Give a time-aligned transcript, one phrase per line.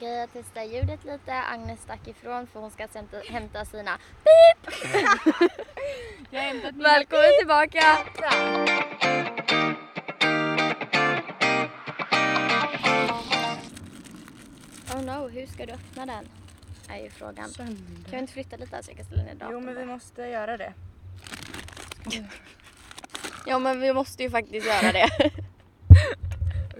[0.00, 1.34] Grejer testa ljudet lite.
[1.34, 4.74] Agnes stack ifrån för hon ska hämta, hämta sina pip!
[6.74, 7.98] Välkommen tillbaka!
[14.94, 16.28] Oh no, hur ska du öppna den?
[16.88, 17.50] Är ju frågan.
[17.52, 17.76] Kan
[18.10, 19.52] vi inte flytta lite så jag kan ställa ner datorn?
[19.52, 20.72] Jo men vi måste göra det.
[23.46, 25.08] Ja men vi måste ju faktiskt göra det.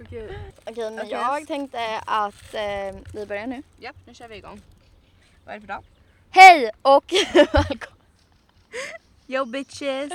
[0.09, 0.39] Okej.
[0.65, 1.11] Okej men Okej.
[1.11, 3.63] jag tänkte att eh, vi börjar nu.
[3.77, 4.61] Japp, nu kör vi igång.
[5.45, 5.83] Vad är det för dag?
[6.29, 7.95] Hej och välkomna.
[9.27, 10.11] Yo bitches!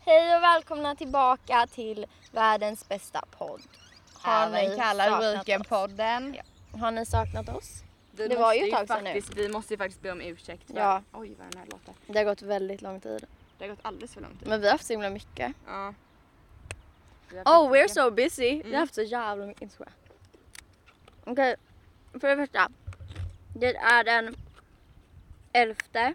[0.00, 3.62] Hej och välkomna tillbaka till världens bästa podd.
[4.12, 6.34] Har ni kallad saknat Weekendpodden.
[6.36, 6.78] Ja.
[6.78, 7.82] Har ni saknat oss?
[8.10, 9.12] Vi Det var ju ett tag sedan nu.
[9.12, 10.78] faktiskt, Vi måste ju faktiskt be om ursäkt för...
[10.78, 11.02] Ja.
[11.12, 11.94] Oj vad den här låter.
[12.06, 13.26] Det har gått väldigt lång tid.
[13.58, 14.48] Det har gått alldeles för lång tid.
[14.48, 15.52] Men vi har haft så himla mycket.
[15.66, 15.94] Ja.
[17.30, 18.42] Vi Oh, we're so busy.
[18.50, 18.72] Vi Mm.
[18.72, 19.92] har haft så jävla mycket Instagram.
[21.24, 21.56] Okej,
[22.20, 22.68] för det första.
[23.56, 24.36] Det är den
[25.52, 26.14] 11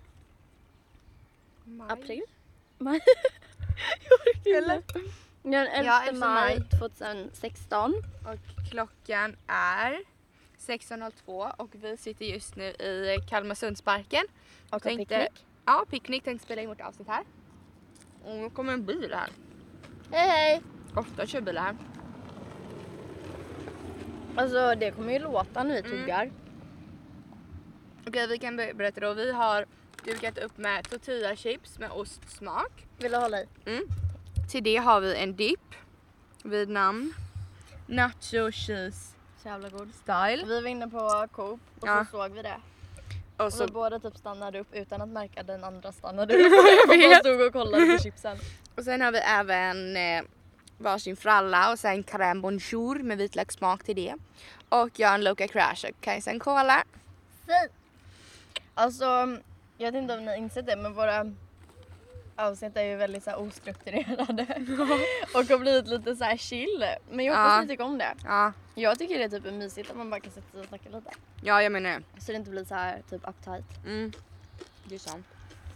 [1.66, 1.88] Maj.
[1.92, 2.22] april.
[2.78, 3.00] Maj.
[4.10, 5.00] Jag orkar inte.
[5.44, 6.80] Den 11 Ja, 11 maj maj.
[6.80, 7.94] 2016.
[8.28, 10.00] Och klockan är
[10.60, 14.26] 16.02 och vi sitter just nu i Kalmarsundsparken.
[14.66, 15.46] Och har Tänkte- picknick.
[15.66, 16.24] Ja, picknick.
[16.24, 17.24] Tänkte spela in vårt avsnitt här.
[18.24, 19.30] Och nu kommer en bil här.
[20.12, 20.62] Hej hej!
[20.96, 21.76] Ofta kör bilar här.
[24.36, 25.92] Alltså det kommer ju låta när vi Mm.
[25.92, 26.32] tuggar.
[28.08, 29.14] Okej, vi kan berätta då.
[29.14, 29.66] Vi har
[30.06, 32.86] dukat upp med tortillachips med ostsmak.
[32.98, 33.46] Vill du hålla i?
[33.66, 33.84] Mm.
[34.52, 35.76] Till det har vi en dipp
[36.44, 37.14] vid namn
[37.88, 39.94] Nacho Cheese Så jävla god.
[39.94, 40.46] Style.
[40.48, 42.06] Vi var inne på Coop och Ja.
[42.06, 42.58] så såg vi det.
[43.38, 46.54] Och Och så, vi båda typ stannade upp utan att märka den andra stannade upp.
[46.90, 48.38] och stod och kollade på chipsen.
[48.76, 50.24] och sen har vi även eh,
[50.84, 54.16] varsin fralla och sen crème bonjour med vitlökssmak till det.
[54.70, 56.84] Och jag har en Loca Crash och Kajsa Cola.
[57.46, 57.72] Fint!
[58.74, 59.38] Alltså,
[59.78, 61.32] jag vet inte om ni har insett det men våra
[62.36, 64.44] avsnitt är ju väldigt så här ostrukturerade.
[65.34, 66.86] och har blivit lite så här chill.
[67.12, 67.62] Men jag hoppas Ja.
[67.62, 68.14] ni tycker om det.
[68.26, 70.90] Ja, Jag tycker det är typ mysigt att man bara kan sätta sig och snacka
[70.90, 71.12] lite.
[71.44, 72.22] ja jag menar det.
[72.22, 73.86] Så det inte blir så här typ uptight.
[73.86, 74.12] Mm.
[74.86, 75.26] Det är sant.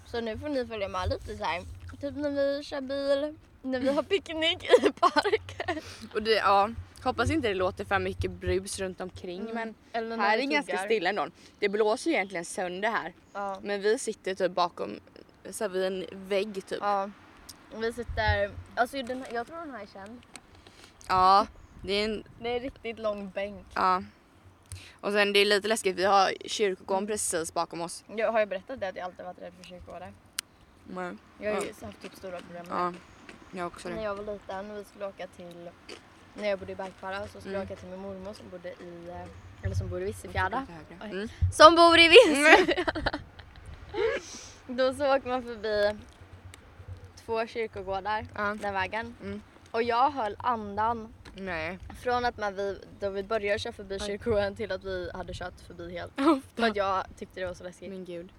[0.05, 1.61] Så nu får ni följa med lite så här.
[2.01, 5.81] Typ när vi kör bil, när vi har picknick i parken.
[6.13, 6.69] Och det, ja,
[7.03, 9.53] hoppas inte det låter för mycket brus runt omkring Mm.
[9.55, 11.27] men Eller här är det ganska stilla ändå.
[11.59, 13.13] Det blåser ju egentligen sönder här.
[13.33, 13.59] Ja.
[13.61, 14.99] Men vi sitter typ bakom
[15.49, 16.77] så vid en vägg typ.
[16.81, 17.09] ja.
[17.75, 20.21] Vi sitter, alltså den jag tror den här är känd.
[21.07, 21.47] Ja,
[21.83, 23.65] det är en, Det är en riktigt lång bänk.
[23.75, 24.03] ja.
[25.01, 28.03] Och sen det är lite läskigt, vi har kyrkogården precis bakom oss.
[28.15, 30.13] Jag har ju berättat det att jag alltid varit rädd för kyrkogårdar.
[30.83, 32.93] Men, Jag har ju haft typ stora problem med ja,
[33.51, 33.95] jag också det.
[33.95, 35.69] När jag var liten vi skulle åka till,
[36.33, 37.67] när jag bodde i Bergkvara så skulle Mm.
[37.67, 40.65] jag åka till min mormor som bodde i, eh, eller som bor i Vissefjärda.
[41.03, 41.27] Mm.
[41.53, 43.19] Som bor i Vissefjärda!
[44.67, 45.97] Då så åker man förbi
[47.25, 48.55] två kyrkogårdar Ja.
[48.61, 49.15] den vägen.
[49.21, 49.41] Mm.
[49.71, 51.79] Och jag höll andan Nej.
[52.03, 55.59] från att man vi, då vi började köra förbi kyrkogården till att vi hade kört
[55.67, 56.13] förbi helt.
[56.55, 57.89] För att jag tyckte det var så läskigt.
[57.89, 58.29] Min gud.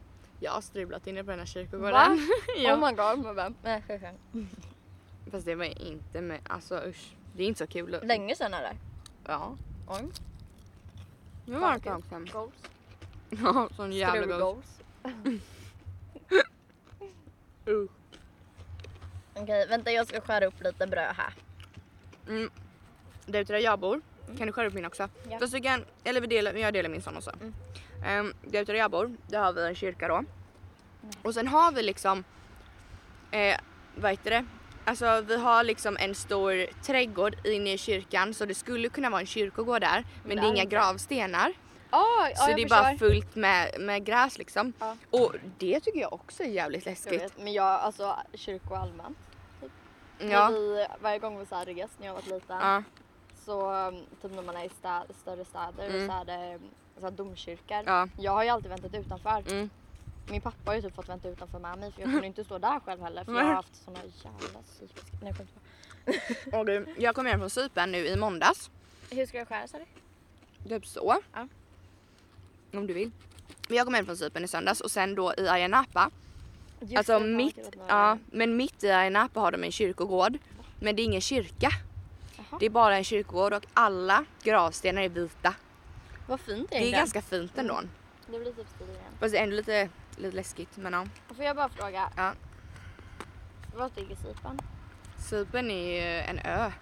[0.41, 1.51] Jag har strulat inne på den här Va?
[1.53, 2.29] kyrkogården.
[2.57, 2.75] ja.
[2.75, 3.83] Oh my god, man bara, nej.
[5.31, 7.15] Fast det var inte med, alltså usch.
[7.37, 8.01] Det är inte så kul.
[8.03, 8.77] Länge sedan är det.
[9.25, 9.57] Ja.
[9.89, 10.09] Oj.
[11.47, 12.29] Det var ett tag sedan.
[12.33, 12.55] Goals.
[13.43, 14.41] Ja, sån jävla Strul god.
[14.41, 14.81] goals.
[17.67, 17.85] Uh.
[19.35, 21.35] Okej, vänta jag ska skära upp lite bröd här.
[22.29, 22.51] Mm.
[23.27, 24.01] Där ute där jag bor,
[24.39, 25.09] kan du skära upp min också?
[25.31, 25.39] Ja.
[25.39, 27.33] Du kan, eller vi delar, jag delar min sån också.
[27.41, 28.27] Mm.
[28.27, 30.25] Um, där ute där jag bor, där har vi en kyrka då.
[31.23, 32.25] Och sen har vi liksom,
[33.31, 33.57] eh,
[33.97, 34.45] vad heter det?
[34.89, 39.21] Alltså vi har liksom en stor trädgård inne i kyrkan så det skulle kunna vara
[39.21, 40.05] en kyrkogård där.
[40.25, 41.53] Men det är inga gravstenar.
[41.93, 44.73] Oh, så det är bara fullt med, med gräs liksom.
[44.79, 44.97] Ja.
[45.11, 47.23] Och det tycker jag också är jävligt Jag läskigt.
[47.23, 49.19] vet, men jag, alltså kyrko allmänt.
[50.19, 50.49] När Ja.
[50.49, 52.83] Vi, varje gång vi så här res när jag var liten Ja.
[53.45, 53.73] så
[54.23, 56.09] typ när man är i stä, större städer Mm.
[56.09, 56.61] så är det um,
[56.99, 57.83] så här domkyrkor.
[57.87, 58.09] Ja.
[58.19, 59.45] Jag har ju alltid väntat utanför.
[59.51, 59.71] Mm.
[60.31, 62.59] Min pappa har ju typ fått vänta utanför med mig för jag kunde inte stå
[62.59, 65.17] där själv heller för jag har haft såna jävla psykiska...
[65.23, 65.35] Nej,
[66.45, 66.61] jag.
[66.61, 68.71] Och du, jag kom hem från Cypern nu i måndags.
[69.11, 69.67] Hur ska jag skära
[70.65, 70.69] du?
[70.69, 71.17] Typ så.
[71.35, 71.49] Ja.
[72.73, 73.11] Om du vill.
[73.69, 76.11] Men jag kom hem från Cypern i söndags och sen då i Ayia Napa.
[76.81, 80.39] Just Alltså det, mitt, inte ja, men mitt i Ayia Napa har de en kyrkogård.
[80.81, 81.71] Men det är ingen kyrka.
[82.37, 82.59] Jaha.
[82.61, 85.55] Det är bara en kyrkogård och alla gravstenar är vita.
[86.27, 87.01] Vad fint Det är egentligen.
[87.01, 87.81] ganska fint ändå.
[88.33, 89.13] Det blir typ stil igen.
[89.21, 90.77] Fast det är ändå lite, lite läskigt.
[90.77, 91.07] Men ja.
[91.35, 92.33] Får jag bara fråga, ja.
[93.77, 94.59] vart ligger Cypern?
[95.19, 96.73] Cypern är ju en ö.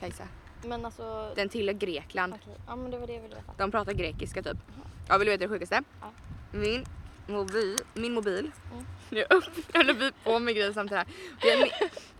[0.00, 0.28] Kajsa.
[0.64, 1.32] Men alltså...
[1.36, 2.34] Den tillhör Grekland.
[2.34, 3.52] Okej, ja men det var det jag ville veta.
[3.56, 4.56] De pratar grekiska typ.
[5.08, 5.82] Ja, vill du veta det sjukaste?
[6.00, 6.10] Ja.
[6.52, 6.86] Min
[7.26, 8.50] mobil, min mobil.
[8.72, 8.86] Mm.
[9.10, 11.06] Jag öppnade vi på med grejer samtidigt
[11.38, 11.56] här.
[11.58, 11.70] Min,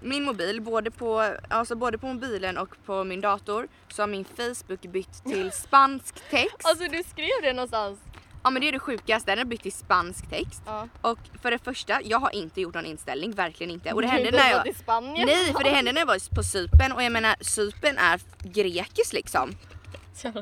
[0.00, 4.24] min mobil, både på, alltså både på mobilen och på min dator så har min
[4.24, 6.56] Facebook bytt till spansk text.
[6.64, 7.98] Alltså du skrev det någonstans?
[8.46, 10.62] Ja men det är det sjukaste, den har bytt till spansk text.
[10.66, 10.88] Ja.
[11.00, 13.92] Och för det första, jag har inte gjort någon inställning, verkligen inte.
[13.92, 14.66] Och det hände när jag...
[14.66, 15.26] i Spanien?
[15.26, 19.12] Nej för det hände när jag var på Cypern och jag menar Cypern är grekiskt
[19.12, 19.56] liksom.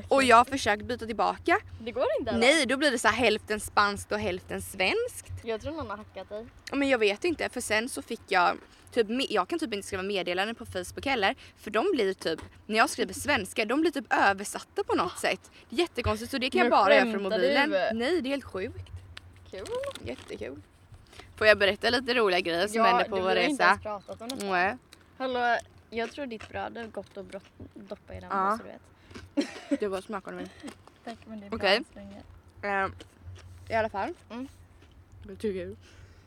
[0.08, 1.58] Och jag har försökt byta tillbaka.
[1.80, 2.40] Det går inte eller?
[2.40, 5.26] Nej då blir det så här hälften spanskt och hälften svenskt.
[5.42, 6.46] Jag tror någon har hackat dig.
[6.70, 8.56] Ja, Men jag vet inte för sen så fick jag
[8.94, 12.76] Typ, jag kan typ inte skriva meddelanden på Facebook heller för de blir typ, när
[12.76, 15.50] jag skriver svenska, de blir typ översatta på något sätt.
[15.68, 17.70] Jättekonstigt så det kan jag bara göra från mobilen.
[17.70, 17.98] du?
[17.98, 18.90] Nej det är helt sjukt.
[19.50, 19.64] Kul.
[20.04, 20.62] Jättekul.
[21.36, 23.68] Får jag berätta lite roliga grejer som hände på det vår vi har inte resa?
[23.70, 24.44] ens pratat om detta.
[24.46, 24.76] Nej.
[25.18, 25.56] Hallå,
[25.90, 27.26] jag tror ditt bröd är gott att
[27.74, 28.58] doppa i den Ja.
[28.58, 29.80] så du vet.
[29.80, 30.48] Det var smakade min.
[31.04, 31.76] Tack men det är Okej.
[31.76, 32.22] än så länge.
[32.84, 32.90] Eh,
[33.70, 34.14] I alla fall.
[34.30, 34.48] Mm.
[35.22, 35.60] Det tycker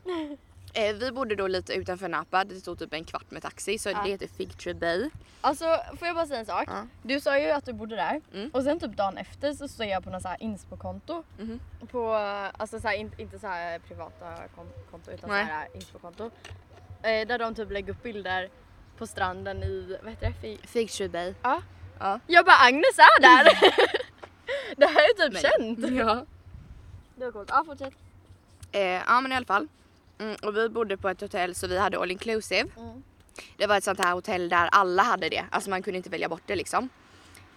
[0.04, 0.38] jag.
[0.74, 3.90] Eh, vi bodde då lite utanför Napa, det stod typ en kvart med taxi så
[3.90, 4.02] Ja.
[4.04, 5.10] det heter Fig Tree Bay.
[5.40, 5.64] Alltså
[5.98, 6.64] får jag bara säga en sak?
[6.66, 6.86] Ja.
[7.02, 8.50] Du sa ju att du bodde där Mm.
[8.52, 11.24] och sen typ dagen efter så står jag på något så här inspo-konto.
[11.38, 11.60] Mhm.
[11.90, 12.12] På,
[12.58, 15.46] alltså så här, in, inte så här privata kon- konto utan Nej.
[15.46, 16.30] så här inspo-konto.
[17.02, 18.48] Eh, där de typ lägger upp bilder
[18.98, 20.48] på stranden i, vad heter det?
[20.48, 21.34] Fi- Fig Tree Bay.
[21.42, 21.62] Ja.
[21.98, 22.20] Ja.
[22.26, 23.44] Jag bara Agnes är där!
[24.76, 25.96] det här är typ Men- känt.
[25.98, 26.24] Ja.
[27.16, 27.48] Det var coolt.
[27.52, 27.94] Ja fortsätt.
[28.72, 29.68] Eh, ja men i alla fall.
[30.18, 32.68] Mm, och vi bodde på ett hotell så vi hade all inclusive.
[32.76, 33.02] Mm.
[33.56, 35.44] Det var ett sånt här hotell där alla hade det.
[35.50, 36.88] Alltså man kunde inte välja bort det liksom.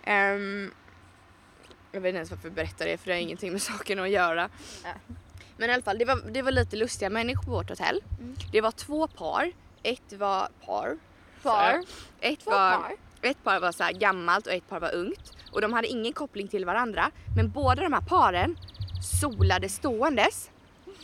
[0.04, 0.72] Ehm,
[1.92, 4.10] jag vet inte ens varför jag berättar det för det har ingenting med saken att
[4.10, 4.50] göra.
[4.84, 4.90] Ja.
[5.58, 8.02] Men i alla fall det var, det var lite lustiga människor på vårt hotell.
[8.19, 8.36] Mm.
[8.52, 9.52] Det var två par.
[9.84, 10.98] Ett var par.
[11.44, 11.84] Par.
[12.19, 12.92] Ett Två var, par.
[13.22, 15.31] ett par var så gammalt och ett par var ungt.
[15.52, 17.12] Och de hade ingen koppling till varandra.
[17.36, 18.58] Men båda de här paren
[19.22, 20.50] solade ståendes.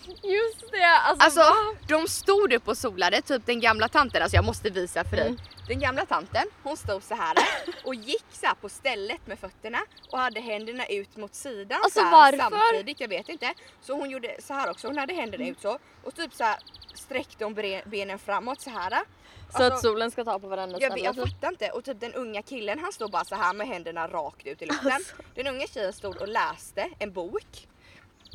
[0.08, 0.86] Just det!
[0.86, 1.54] Alltså, Alltså
[1.88, 5.28] de stod upp och solade, typ den gamla tanten, alltså jag måste visa för dig.
[5.28, 5.40] Mm.
[5.68, 7.36] Den gamla tanten, hon stod så här
[7.84, 9.80] och gick så här på stället med fötterna
[10.12, 13.54] och hade händerna ut mot sidan Alltså, så här, samtidigt, jag vet inte.
[13.82, 16.58] Så hon gjorde så här också, hon hade händerna ut så och typ så här
[16.94, 17.54] sträckte hon
[17.86, 18.90] benen framåt så här.
[18.90, 21.24] Så att Alltså, solen ska ta på varandra jag, jag typ.
[21.24, 24.48] fattar inte och typ den unga killen han stod bara så här med händerna rakt
[24.48, 24.92] ut i luften.
[24.92, 25.16] Alltså.
[25.36, 27.68] Den unga tjejen stod och läste en bok.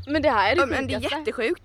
[0.07, 1.63] Men det här är det Ja, men det är jättesjukt.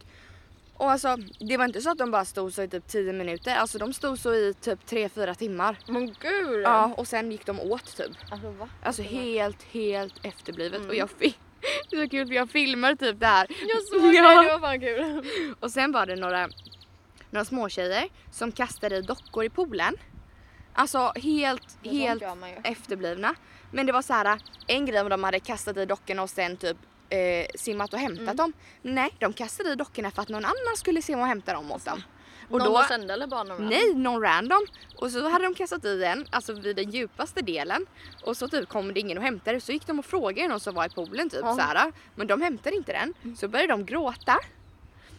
[0.73, 3.55] Och alltså det var inte så att de bara stod så i typ 10 minuter,
[3.55, 5.77] alltså de stod så i typ 3-4 timmar.
[5.87, 6.61] Men gud!
[6.63, 8.11] Ja och sen gick de åt typ.
[8.31, 8.69] Alltså va?
[8.83, 10.89] Alltså helt, helt efterblivet Mm.
[10.89, 11.39] och jag fick
[11.89, 13.47] det är så kul för jag filmar typ det här.
[13.67, 14.41] Jag såg Ja.
[14.41, 15.25] det, det var fan kul.
[15.59, 16.49] Och sen var det några,
[17.29, 19.95] några småtjejer som kastade dockor i poolen.
[20.73, 22.23] Alltså helt, helt
[22.63, 23.35] efterblivna.
[23.71, 26.57] Men det var så här en grej om de hade kastat i dockorna och sen
[26.57, 26.77] typ
[27.09, 28.35] eh, simmat och hämtat Mm.
[28.35, 28.53] dem.
[28.81, 31.85] Nej, de kastade i dockorna för att någon annan skulle simma och hämta dem åt
[31.85, 32.03] dem.
[32.49, 34.65] Och Någon då, kände eller bara någon nej, någon random.
[34.97, 37.85] Och så hade de kastat i den, alltså vid den djupaste delen.
[38.23, 40.75] Och så typ kom det ingen och hämtade så gick de och frågade någon som
[40.75, 41.55] var i poolen typ Ja.
[41.55, 41.91] så här.
[42.15, 43.35] Men de hämtade inte den.
[43.37, 44.37] Så började de gråta.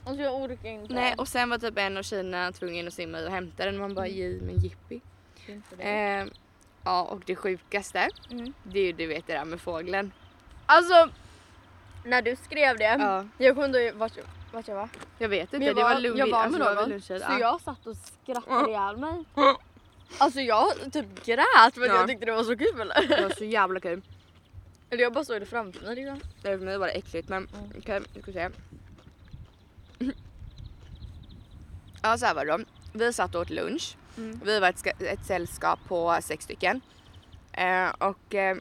[0.07, 0.95] Alltså jag orkar inte.
[0.95, 3.81] Nej, och sen var typ en av tjejerna tvungen att simma och hämta den och
[3.81, 4.39] man bara Mm.
[4.39, 5.01] men jippi.
[5.47, 5.83] Inte det.
[5.83, 6.27] Eh,
[6.85, 8.53] ja och det sjukaste, Mm.
[8.63, 10.13] det är ju du vet det där med fågeln.
[10.67, 11.09] Alltså,
[12.09, 13.25] när du skrev det, Ja.
[13.39, 14.89] jag kommer inte ihåg vart, jag- vart jag var.
[15.19, 16.19] Jag vet inte, jag det var, var lugnt.
[16.19, 17.39] jag var alltså, med var någon, så ja.
[17.39, 19.25] jag satt och skrattade ihjäl mig.
[20.19, 21.45] Alltså jag typ grät
[21.75, 21.95] för att Ja.
[21.95, 22.93] jag tyckte det var så kul.
[23.09, 24.03] Det var så jävla kul.
[24.91, 26.21] Eller jag bara såg det framför mig liksom.
[26.43, 27.73] Det för mig var det äckligt men Mm.
[27.79, 28.49] okej, vi ska se.
[32.03, 32.65] Ja så här var det då.
[32.93, 33.97] Vi satt och åt lunch.
[34.17, 34.41] Mm.
[34.45, 36.81] Vi var ett, ett sällskap på sex stycken.
[37.53, 38.57] Eh, och eh,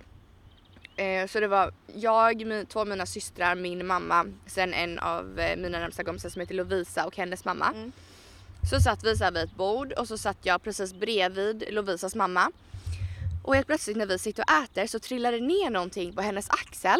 [0.97, 5.57] eh, så det var jag, två av mina systrar, min mamma, sen en av eh,
[5.57, 7.71] mina närmsta kompisar som heter Lovisa och hennes mamma.
[7.75, 7.91] Mm.
[8.69, 12.15] Så satt vi så här vid ett bord och så satt jag precis bredvid Lovisas
[12.15, 12.51] mamma.
[13.43, 16.49] Och helt plötsligt när vi sitter och äter så trillar det ner någonting på hennes
[16.49, 16.99] axel.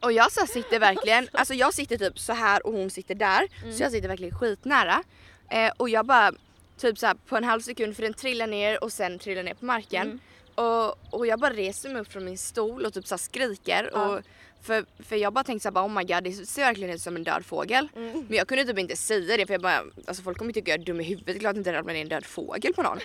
[0.00, 3.72] Och jag så sitter verkligen, alltså jag sitter typ så här och hon sitter där.
[3.72, 5.02] Så jag sitter verkligen skitnära.
[5.50, 6.32] Eh, och jag bara
[6.78, 9.54] typ så här på en halv sekund för den trillar ner och sen trillar ner
[9.54, 10.06] på marken.
[10.06, 10.20] Mm.
[10.54, 13.90] Och, och jag bara reser mig upp från min stol och typ så skriker.
[13.92, 14.08] Ja.
[14.08, 14.20] Och,
[14.62, 17.00] för, för jag bara tänkte så här, bara, oh my god det ser verkligen ut
[17.00, 17.88] som en död fågel.
[17.96, 18.24] Mm.
[18.28, 20.80] Men jag kunde typ inte säga det för jag bara, alltså folk kommer tycka jag
[20.80, 21.40] är dum i huvudet.
[21.40, 22.98] Klart inte ramlar ner en död fågel på någon.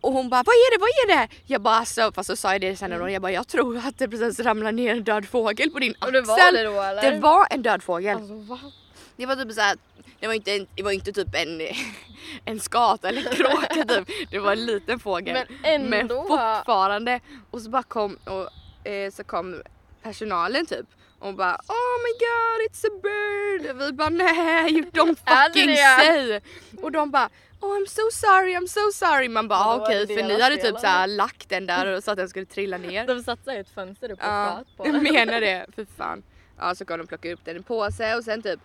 [0.00, 1.34] Och- hon bara, vad är det, vad är det?
[1.46, 3.12] Jag bara, alltså, fast så sa jag det sen mm.
[3.12, 6.06] jag bara, jag tror att det precis ramlar ner en död fågel på din axel.
[6.06, 7.10] Och det var det då eller?
[7.10, 8.16] Det var en död fågel.
[8.16, 8.72] Alltså?
[9.20, 9.76] Det var typ såhär,
[10.20, 11.60] det var inte, en- det var inte typ en,
[12.44, 14.30] en skata eller en kråka typ.
[14.30, 15.46] Det var en liten fågel.
[15.62, 16.16] Men ändå.
[16.28, 17.20] fortfarande.
[17.50, 19.62] Och så bara kom, och, eh, så kom
[20.02, 20.86] personalen typ.
[21.18, 23.70] Och bara oh my god it's a bird.
[23.70, 26.40] Och vi bara nej you don't fucking say.
[26.82, 27.28] Och de bara
[27.60, 29.28] oh I'm so sorry I'm so sorry.
[29.28, 32.04] Man bara Men då okej det för ni hade typ såhär lagt den där och
[32.04, 33.06] så att den skulle trilla ner.
[33.06, 35.02] De satte ett fönster upp och Ja, på jag den.
[35.02, 35.66] menar det.
[35.74, 36.22] För fan.
[36.58, 38.60] Ja, så kom de plocka upp den i en påse och sen typ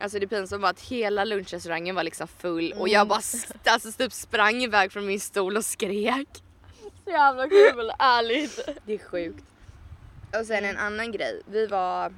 [0.00, 3.92] Alltså det pinsamma var att hela lunchrestaurangen var liksom full och jag bara st- alltså,
[3.92, 6.28] typ sprang iväg från min stol och skrek.
[7.04, 8.68] Så jävla kul, ärligt.
[8.86, 9.44] Det är sjukt.
[10.40, 11.42] Och sen en annan grej.
[11.50, 12.12] Vi var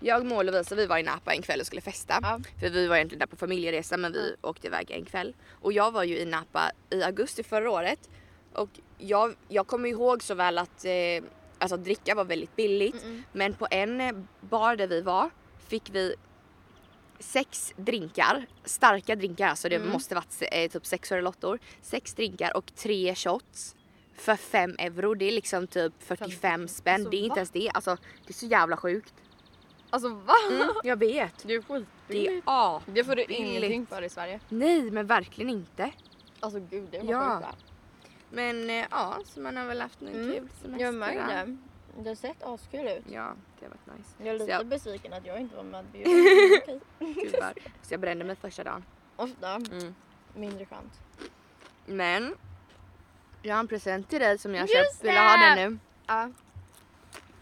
[0.00, 2.18] jag, Mål och Lovisa vi var i Napa en kväll och skulle festa.
[2.22, 2.40] Ja.
[2.60, 5.34] För vi var egentligen där på familjeresa men vi åkte iväg en kväll.
[5.60, 8.10] Och jag var ju i Napa i augusti förra året.
[8.52, 10.92] Och jag, jag kommer ihåg så väl att eh,
[11.58, 13.04] alltså, att dricka var väldigt billigt.
[13.32, 15.30] Men på en bar där vi var
[15.68, 16.14] fick vi
[17.20, 21.58] sex drinkar, starka drinkar alltså det måste varit eh, typ sex lottor.
[21.82, 23.76] Sex drinkar och tre shots
[24.14, 25.14] för fem euro.
[25.14, 26.94] Det är liksom typ 45 spänn.
[26.94, 27.36] Alltså, det är inte va?
[27.36, 27.70] ens det.
[27.74, 27.96] Alltså
[28.26, 29.14] det är så jävla sjukt.
[29.90, 30.34] Alltså va?
[30.84, 31.32] Jag vet.
[31.42, 32.32] Det är Det skitbilligt.
[32.32, 32.82] är A.
[32.86, 34.40] Det får du ingenting för i Sverige.
[34.48, 35.90] Nej men verkligen inte.
[36.40, 37.42] Alltså gud det var Ja.
[37.46, 37.64] sjukt.
[38.30, 40.32] Men eh, ja, så man har väl haft en Mm.
[40.34, 40.84] kul semester.
[40.84, 41.56] Jag märkte det.
[42.02, 43.04] Det har sett askul ut.
[43.10, 44.10] Ja, det har varit nice.
[44.18, 46.10] Jag är lite jag- besviken att jag inte var medbjuden.
[47.00, 47.14] Okej.
[47.32, 47.52] Tyvärr.
[47.82, 48.84] Så jag brände mig första dagen.
[49.16, 49.94] Ofta Mm.
[50.34, 50.92] mindre skönt.
[51.86, 52.34] Men
[53.42, 55.04] jag har en present till dig som jag Just köpt.
[55.04, 55.78] Vill du ha den nu?
[56.06, 56.30] Ja.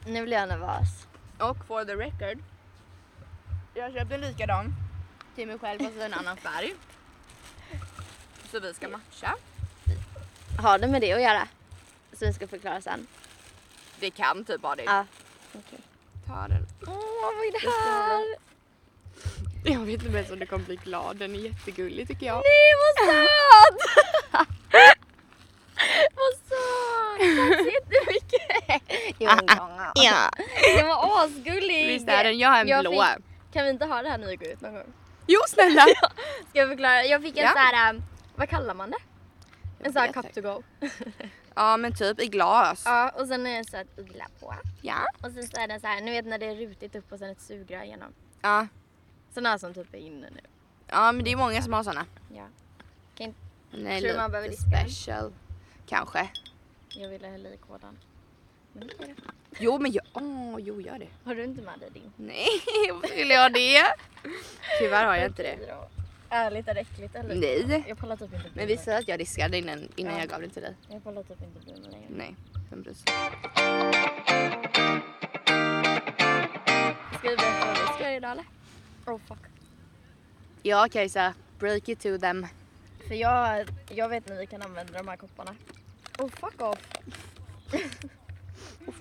[0.07, 1.07] Nu blir jag nervös.
[1.41, 2.43] Och for the record.
[3.75, 4.75] Jag köpte en likadan
[5.35, 6.75] till mig själv fast i en annan färg.
[8.51, 9.35] Så vi ska matcha.
[10.63, 11.49] Har det med det att göra?
[12.13, 13.07] Så vi ska förklara sen.
[14.01, 14.83] Det kan typ vara det.
[14.85, 15.07] Ja.
[15.55, 15.79] Okej.
[16.27, 16.67] Ta den.
[16.87, 16.95] Åh
[17.37, 18.25] vad är det här?
[19.73, 21.17] Jag vet inte ens om du kommer bli glad.
[21.17, 22.35] Den är jättegullig tycker jag.
[22.37, 23.81] Nej vad söt!
[26.15, 27.19] vad söt!
[27.19, 28.83] Tack så jättemycket!
[29.19, 29.31] Jo,
[29.95, 30.31] ja.
[30.77, 31.87] Den var asgullig!
[31.87, 32.39] Visst är den?
[32.39, 32.91] Jag har en Jag blå.
[32.91, 34.93] fick- Kan vi inte ha det här när vi går ut någon gång?
[35.27, 35.83] Jo snälla!
[36.51, 37.05] Ska jag förklara?
[37.05, 37.53] Jag fick en Ja.
[37.53, 38.03] så här, um,
[38.37, 38.99] vad kallar man det?
[39.83, 40.63] En sån här cup to go.
[41.55, 42.83] Ja men typ i glas.
[42.85, 44.55] Ja, och sen är det så att ugla på.
[44.83, 45.07] Ja.
[45.23, 47.19] Och sen så är den så här, ni vet när det är rutigt upp och
[47.19, 48.13] sen ett sugrör igenom.
[48.43, 48.67] Ja.
[49.35, 50.41] Såna som typ är inne nu.
[50.87, 52.07] Ja men det är många som har såna.
[52.35, 52.47] Ja.
[53.15, 53.39] Kan inte,
[53.71, 55.33] Nej, Tror du man behöver diska special.
[55.87, 56.29] Kanske.
[56.89, 57.99] jag ville hälla i koden.
[58.73, 59.15] Men det det.
[59.59, 61.09] Jo men jag, åh jo gör det.
[61.25, 62.13] Har du inte med dig din?
[62.17, 62.49] Nej,
[62.93, 63.85] varför skulle jag det?
[64.79, 65.77] Tyvärr har jag inte det.
[66.35, 67.35] Ärligt är det äckligt eller?
[67.35, 67.85] Nej.
[67.89, 70.19] Jag pallar typ inte Men vi säger att jag diskade innan, innan Ja.
[70.21, 70.75] jag gav den till dig.
[70.89, 72.07] Jag pallar typ inte mig längre.
[72.09, 72.37] Nej,
[72.71, 72.95] 100%.
[77.19, 78.45] Ska vi berätta vad vi ska göra idag eller?
[79.07, 79.39] Oh fuck.
[80.63, 82.47] Ja Kajsa, break it to them.
[83.09, 85.55] För jag, jag vet när vi kan använda de här kopparna.
[86.19, 86.79] Oh fuck off.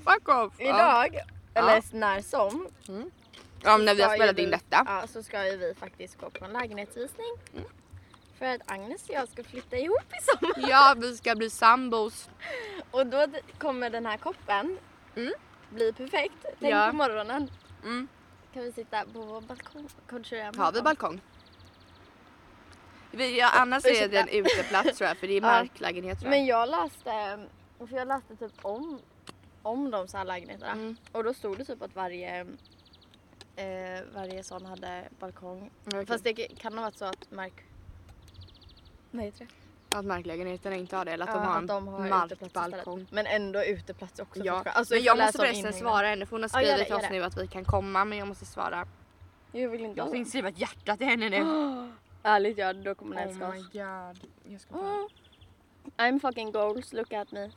[0.03, 0.53] Fuck off!
[0.57, 0.65] Ja.
[0.65, 1.19] Idag,
[1.53, 2.67] eller när som.
[3.63, 4.83] Ja, när vi har spelat in detta.
[4.87, 7.27] Ja, så ska ju vi faktiskt gå på en lägenhetsvisning.
[7.53, 7.65] Mm.
[8.37, 10.69] För att Agnes och jag ska flytta ihop i sommar.
[10.69, 12.29] Ja, vi ska bli sambos.
[12.91, 13.25] Och då
[13.57, 14.77] kommer den här koppen
[15.15, 15.33] Mm.
[15.69, 16.45] bli perfekt.
[16.59, 16.87] Tänk Ja.
[16.91, 17.51] på morgonen.
[17.83, 18.07] Mm.
[18.53, 19.87] Kan vi sitta på vår balkong?
[20.57, 21.21] Har vi balkong?
[23.11, 26.39] Vi, ja, annars är det en uteplats tror jag för det är marklägenhet tror jag.
[26.39, 27.39] Men jag läste,
[27.89, 28.99] för jag läste typ om,
[29.61, 30.71] om de så här lägenheterna.
[30.71, 30.95] Mm.
[31.11, 32.45] Och då stod det typ att varje,
[33.55, 35.71] eh, varje sån hade balkong.
[35.87, 36.05] Okej.
[36.05, 37.53] Fast det kan ha varit så att mark...
[39.11, 39.97] Vad heter det?
[39.97, 43.07] Att marklägenheterna inte har det eller att Ja, de har att de har en markbalkong.
[43.11, 44.41] Men ändå uteplats också.
[44.45, 44.63] Ja.
[44.65, 47.11] Alltså, men jag måste förresten svara henne för hon har Ja, skrivit det, till oss
[47.11, 48.87] nu att vi kan komma men jag måste svara.
[49.51, 51.43] Jag vill inte Jag tänkte skriva ett hjärta till henne nu.
[52.23, 53.65] Ärligt ja, då kommer hon Oh älska my oss.
[53.71, 54.29] god.
[54.51, 55.07] Jag ska Mm.
[55.97, 57.51] I'm fucking goals, look at me.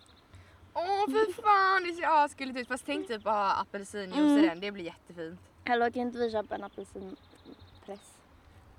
[0.75, 4.43] Åh för fan det ser asgulligt ut fast tänk typ att ha apelsinjuice i Mm.
[4.43, 5.41] den, det blir jättefint.
[5.67, 8.19] Hallå kan inte vi köpa en apelsinpress?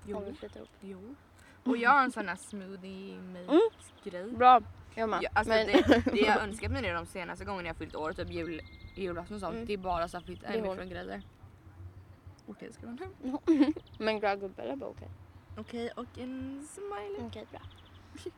[0.06, 0.16] Jo.
[0.16, 0.68] Om vi flyttar ihop.
[0.80, 1.14] Jo.
[1.64, 3.60] Och jag har en sån här smoothie Mm.
[4.04, 4.24] grej.
[4.32, 4.60] Bra,
[4.94, 5.18] jag med.
[5.22, 8.12] Ja, alltså Men- det, det jag önskat mig nu de senaste gångerna jag fyllt år,
[8.12, 8.60] typ jul,
[8.96, 9.66] julafton och sånt, Mm.
[9.66, 11.22] det är bara så här flytta Det är hemifrån grejer.
[12.46, 12.98] Okej, ska man
[13.98, 15.08] Men glad gubbe eller bara okej?
[15.56, 17.26] Okej, och en smiley.
[17.26, 17.60] Okej, bra.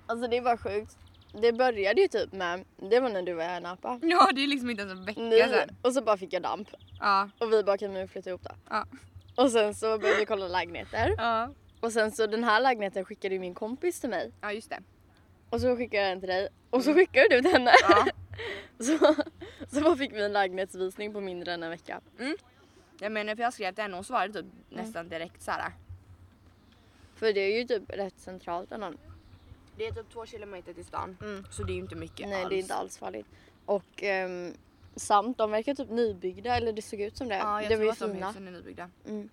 [0.07, 0.99] Alltså det var sjukt.
[1.33, 3.99] Det började ju typ med, det var när du var här i Napa.
[4.03, 5.77] Ja, det är liksom inte ens en vecka Ni, sedan.
[5.83, 6.69] och så bara fick jag damp.
[7.01, 7.31] Ja.
[7.39, 8.51] Och vi bara kan vi flytta ihop då?
[8.71, 8.87] Ja.
[9.37, 11.15] Och sen så började vi kolla lägenheter.
[11.19, 11.49] Ja.
[11.81, 14.33] Och sen så den här lägenheten skickade ju min kompis till mig.
[14.41, 14.79] Ja, just det.
[15.51, 16.49] Och så skickade jag den till dig.
[16.71, 17.73] Och så skickade du till henne.
[17.89, 18.07] Ja.
[18.79, 19.15] Så,
[19.69, 22.01] så bara fick vi en lägenhetsvisning på mindre än en vecka.
[23.01, 25.73] Jag menar för jag skrev till henne och hon svarade typ nästan direkt såhär.
[27.15, 28.93] För det är ju typ rätt centralt ändå.
[29.81, 31.17] Det är typ två kilometer till stan.
[31.21, 31.47] Mm.
[31.51, 32.49] Så det är ju inte mycket Nej alls.
[32.51, 33.27] det är inte alls farligt.
[33.67, 34.55] Och ehm,
[34.97, 37.37] samt de verkar typ nybyggda eller det såg ut som det.
[37.37, 38.27] Ja, jag det tror var att de fina.
[38.29, 38.91] husen är nybyggda.
[39.07, 39.29] Mm.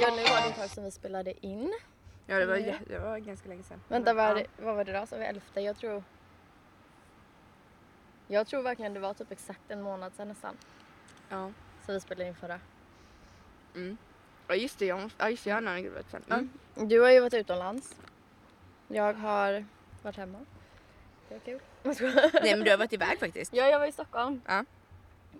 [0.00, 1.72] Ja nu var det ett tag sedan vi spelade in.
[2.26, 2.74] Ja det var, Mm.
[2.88, 3.80] det var ganska länge sedan.
[3.88, 5.06] Vänta var det, vad var det då?
[5.06, 5.60] Så var elfte?
[5.60, 6.04] Jag tror...
[8.26, 10.56] Jag tror verkligen det var typ exakt en månad sedan nästan.
[11.28, 11.50] Ja.
[11.86, 12.60] Så vi spelade in förra.
[13.74, 13.96] Mm.
[14.52, 16.22] Ja just det, jag ja just det, jag har en annan grej sen.
[16.30, 16.88] Mm.
[16.88, 17.96] Du har ju varit utomlands.
[18.88, 19.64] Jag har
[20.02, 20.38] varit hemma.
[21.28, 21.60] Det var kul.
[22.42, 23.54] Nej men du har varit iväg faktiskt.
[23.54, 24.40] Ja, jag var i Stockholm.
[24.46, 24.64] Ja.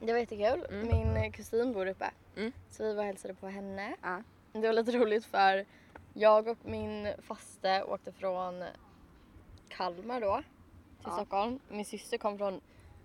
[0.01, 0.67] Det var jättekul.
[0.71, 0.87] Mm.
[0.89, 2.11] Min eh, kusin bor uppe.
[2.37, 2.53] Mm.
[2.71, 3.97] Så vi var och hälsade på henne.
[4.03, 4.23] Ja.
[4.53, 5.65] Det var lite roligt för
[6.13, 8.65] jag och min faste åkte från
[9.69, 10.45] Kalmar då till
[11.05, 11.13] Ja.
[11.13, 11.59] Stockholm.
[11.69, 12.61] Min syster kom från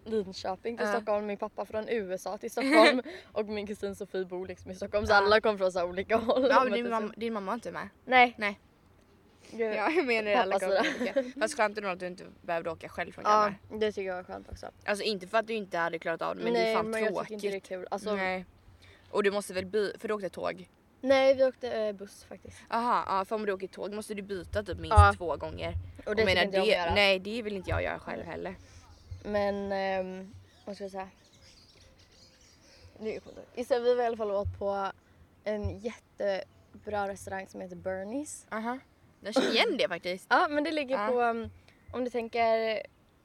[0.10, 0.94] Linköping till Ja.
[0.94, 5.06] Stockholm, min pappa från USA till Stockholm och min kusin Sofie bor liksom i Stockholm
[5.06, 5.18] så Ja.
[5.18, 6.48] alla kom från så här olika håll.
[6.50, 7.90] Ja, Och men din, möttes mamma, din mamma är inte med.
[8.06, 8.34] Nej.
[8.38, 8.60] Nej.
[9.52, 9.74] Gud.
[9.76, 10.36] Ja, jag menar det.
[10.36, 11.40] Alla Pappas kom olika.
[11.40, 13.30] Fast skönt ändå att du inte behövde åka själv från Ja,
[13.68, 13.80] Kalmar.
[13.80, 14.68] det tycker jag var skönt också.
[14.86, 16.90] Alltså inte för att du inte hade klarat av det men det Nej, är fan
[16.90, 17.28] men jag tråkigt.
[17.42, 17.88] tycker inte det är kul.
[17.92, 18.26] Alltså, nej.
[18.38, 18.46] Nej.
[19.12, 20.70] Och du måste väl by- för du åkte tåg?
[21.02, 22.58] vi åkte eh, buss faktiskt.
[22.70, 25.14] Aha, ja, för om du åker tåg måste du byta typ minst Ja.
[25.18, 25.74] två gånger.
[26.06, 26.94] Och det jag tycker inte jag att göra.
[26.96, 28.56] Nej det vill inte jag göra själv heller.
[29.24, 30.34] Men, ehm,
[30.66, 31.10] vad ska jag säga?
[33.00, 33.38] Det är sjukt.
[33.56, 34.92] Istället vi var i alla fall åt på
[35.44, 38.46] en jättebra restaurang som heter Bernies.
[38.52, 38.78] Aha.
[39.22, 40.26] Jag känner igen det faktiskt.
[40.30, 41.08] Ja men det ligger Ja.
[41.08, 41.50] på, um,
[41.94, 42.82] om du tänker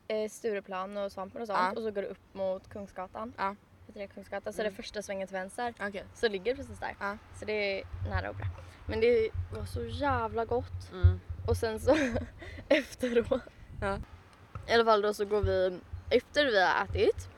[0.08, 1.70] eh, Stureplan och Svampen och sånt Ja.
[1.70, 3.32] och så går du upp mot Kungsgatan.
[3.38, 3.56] Ja.
[3.86, 4.52] Heter det Kungsgatan?
[4.52, 4.76] Så är det Mm.
[4.76, 5.74] första svängen till vänster.
[5.80, 6.04] Okej.
[6.14, 6.96] Så ligger det precis där.
[7.00, 7.16] Ja.
[7.38, 8.46] Så det är nära och bra.
[8.86, 10.92] Men det var så jävla gott.
[10.92, 11.20] Mm.
[11.48, 11.96] Och sen så
[12.68, 13.42] efteråt.
[13.80, 13.98] Ja.
[14.68, 15.78] I alla fall då så går vi,
[16.10, 17.28] efter vi har ätit,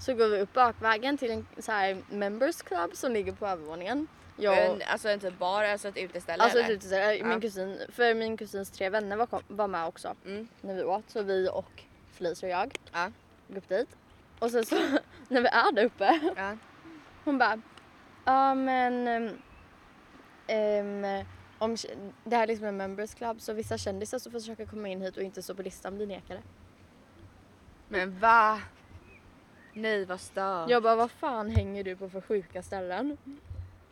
[0.00, 4.06] så går vi upp bakvägen till en så här members club som ligger på övervåningen.
[4.36, 7.24] Jag, En, alltså en typ bar, alltså ett uteställe alltså ett uteställe, Ja.
[7.24, 10.48] min kusin, för min kusins tre vänner var, kom, var med också Mm.
[10.60, 11.10] när vi åt.
[11.10, 11.82] Så vi och
[12.12, 13.10] Felicia och jag Ja.
[13.48, 13.88] gick upp dit.
[14.38, 14.76] Och sen så
[15.28, 16.56] när vi är där uppe, Ja.
[17.24, 17.60] hon bara,
[18.24, 19.06] ja men
[20.46, 21.24] ehm,
[21.58, 21.76] om
[22.24, 25.16] det här är liksom en members club så vissa kändisar som försöker komma in hit
[25.16, 26.40] och inte står på listan blir nekade.
[27.90, 28.60] Men va?
[29.72, 30.70] Nej vad stört.
[30.70, 33.16] Jag bara, vad fan hänger du på för sjuka ställen?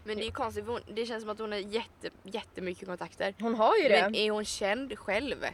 [0.05, 2.89] Men det är ju konstigt för hon, det känns som att hon har jätte, jättemycket
[2.89, 3.35] kontakter.
[3.41, 4.03] Hon har ju det.
[4.03, 5.45] Men är hon känd själv?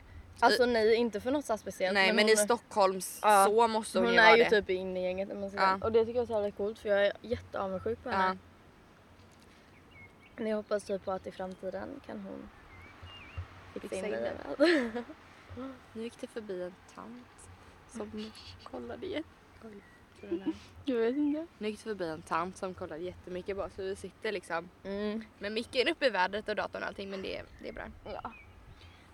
[0.41, 1.95] Alltså nej, inte för något så speciellt.
[1.95, 3.45] Nej men, hon, i Stockholms Ja.
[3.49, 4.51] så måste hon, hon ju är vara ju det.
[4.51, 5.63] typ inne i gänget om man säger.
[5.63, 5.79] Ja.
[5.83, 8.39] Och det tycker jag är så jävla coolt för jag är jätteavundsjuk på henne.
[10.37, 12.49] Men jag hoppas typ på att i framtiden kan hon
[13.81, 14.33] fixa in det.
[15.93, 17.27] Nu gick det förbi en tant
[17.97, 18.31] som
[18.65, 19.29] kollade jätte...
[19.65, 19.83] Oj?
[20.85, 21.47] Jag vet inte.
[21.59, 25.25] Nu gick det förbi en tant som kollade jättemycket bara så vi sitter liksom Mm.
[25.39, 27.85] med micken uppe i vädret och datorn och allting men det, det är bra.
[28.05, 28.33] Ja.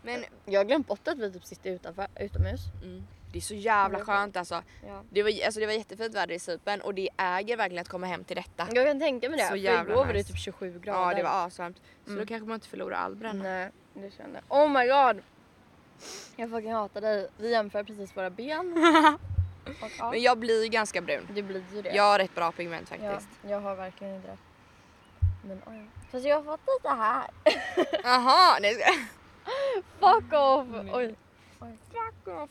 [0.03, 2.61] Men Jag har glömt bort att vi typ sitter utanför, utomhus.
[2.83, 4.07] mm, det är så jävla Mm.
[4.07, 4.63] skönt alltså.
[4.87, 5.03] Ja.
[5.11, 8.07] Det var, alltså det var jättefint väder i Cypern och det äger verkligen att komma
[8.07, 8.69] hem till detta.
[8.73, 9.45] Jag kan tänka mig det.
[9.45, 10.29] Så för jävla igår var det nice.
[10.33, 11.01] typ 27 grader.
[11.11, 11.77] Ja det var asvarmt.
[12.05, 12.21] Så Mm.
[12.23, 13.43] då kanske man inte förlorar all bränna.
[13.43, 14.63] Nej, det kände jag.
[14.63, 15.23] Oh my god!
[16.37, 17.29] Jag fucking hatar dig.
[17.37, 18.73] Vi jämför precis våra ben.
[19.83, 21.29] Och, ja, Men jag blir ganska brun.
[21.35, 21.91] det blir ju det.
[21.91, 23.31] Jag har rätt bra pigment ja, faktiskt.
[23.43, 24.37] jag har verkligen inte det.
[25.49, 25.87] Men oj.
[26.11, 27.31] Fast jag har fått lite här.
[28.05, 28.59] Jaha!
[28.61, 28.77] nej,
[30.01, 30.67] Fuck off!
[30.69, 30.91] Mm.
[30.95, 31.15] Oj.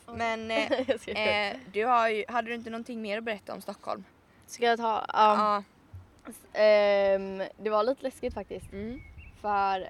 [0.06, 3.52] Men eh, Jag ska, eh, du har ju, hade du inte någonting mer att berätta
[3.54, 4.04] om Stockholm?
[4.46, 4.98] ska jag ta?
[4.98, 5.62] Um, Ja.
[6.52, 8.72] ehm, det var lite läskigt faktiskt.
[8.72, 9.00] Mm.
[9.40, 9.88] För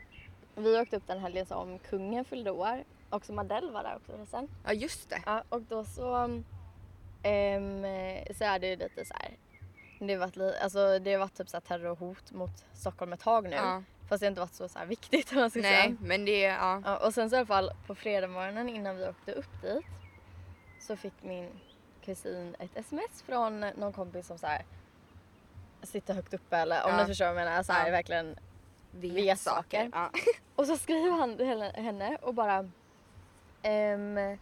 [0.55, 2.85] vi åkte upp den helgen som kungen fyllde år.
[3.11, 4.49] Och som Adele var där också förresten.
[4.65, 5.23] Ja just det.
[5.27, 6.15] Ja, och då så,
[7.23, 7.83] ehm,
[8.39, 9.37] så är det ju lite så här.
[9.99, 13.45] Det har varit, alltså, det har varit typ så här terrorhot mot Stockholm ett tag
[13.45, 13.51] nu.
[13.57, 13.83] Ja.
[14.09, 15.97] Fast det har inte varit så, så här viktigt om man ska Nej säga.
[16.01, 16.83] men det, ja.
[16.85, 19.85] Ja, och sen så i alla fall på fredag innan vi åkte upp dit
[20.81, 21.49] så fick min
[22.05, 24.65] kusin ett sms från någon kompis som så här
[25.83, 26.97] sitter högt uppe eller om Ja.
[26.97, 27.63] ni förstår vad jag menar.
[27.63, 27.93] Så här, Ja.
[27.93, 28.37] verkligen.
[28.93, 29.91] Vet, saker.
[29.93, 30.11] Ja.
[30.57, 32.71] Och så skriver han till henne och bara
[33.63, 34.39] ehm,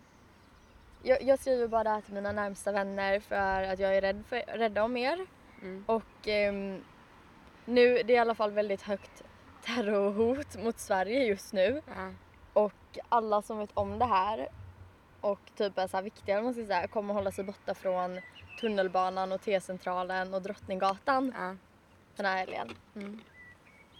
[1.02, 4.84] jag, jag skriver bara till mina närmsta vänner för att jag är rädd för, rädda
[4.84, 5.26] om er.
[5.62, 5.84] Mm.
[5.86, 6.84] Och ehm,
[7.64, 9.22] nu, det är i alla fall väldigt högt
[9.64, 11.82] terrorhot mot Sverige just nu.
[11.86, 12.12] Ja.
[12.52, 14.48] Och alla som vet om det här
[15.20, 18.20] och typ är så här viktiga, man ska säga, kommer hålla sig borta från
[18.60, 21.56] tunnelbanan och T-centralen och Drottninggatan Ja.
[22.16, 22.68] den här helgen.
[22.96, 23.20] Mm.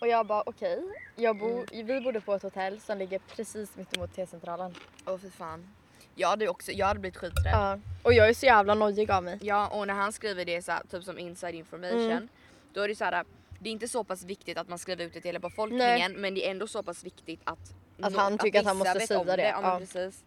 [0.01, 0.83] Och jag bara okej,
[1.17, 4.75] jag bo, vi bodde på ett hotell som ligger precis mittemot T-centralen.
[5.07, 5.69] Åh fy fan.
[6.15, 7.53] Jag hade också, jag hade blivit skiträdd.
[7.53, 7.79] Ja.
[8.03, 9.39] Och jag är så jävla nojig av mig.
[9.43, 12.29] Ja och när han skriver det så här, typ som inside information Mm.
[12.73, 13.25] då är det så här.
[13.61, 16.35] Det är inte så pass viktigt att man skriver ut det till hela befolkningen men
[16.35, 17.59] det är ändå så pass viktigt att
[18.01, 19.55] Att nå- han tycker att han vissa måste säga det.
[19.63, 19.79] Men Ja.
[19.79, 20.25] precis.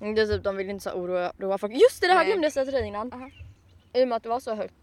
[0.00, 1.72] Mm, Det är typ, de vill inte så oroa, oroa folk.
[1.72, 2.26] Just det, det här Nej.
[2.26, 3.12] glömde jag säga till dig innan.
[3.12, 3.30] Aha.
[3.92, 4.74] I och med att det var så högt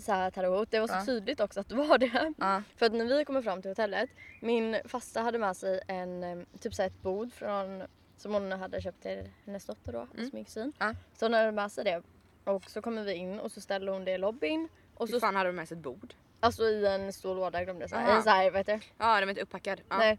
[0.00, 0.70] så här terrorhot.
[0.70, 1.04] Det var så Ja.
[1.04, 2.32] tydligt också att det var det.
[2.38, 2.62] Ja.
[2.76, 6.74] För att när vi kommer fram till hotellet, min fasta hade med sig en, typ
[6.74, 7.82] så ett bord från,
[8.16, 10.30] som hon hade köpt till hennes dotter då, Mm.
[10.32, 10.72] min kusin.
[10.78, 10.94] Ja.
[11.14, 12.02] Så hon hade med sig det.
[12.44, 14.68] Och så kommer vi in och så ställer hon det i lobbyn.
[14.94, 16.14] Och Hur så, fan hade du med sig ett bord?
[16.40, 18.02] alltså i en stor låda glömde jag säga.
[18.02, 18.16] Aha.
[18.16, 18.80] En så här, vad heter det?
[18.98, 19.80] Ja den var inte uppackad.
[19.88, 19.98] Ja.
[19.98, 20.18] Nej,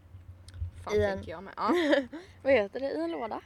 [0.84, 1.54] Fan i en- jag med.
[1.56, 1.70] Ja.
[2.42, 2.90] vad heter det?
[2.90, 3.40] I en låda.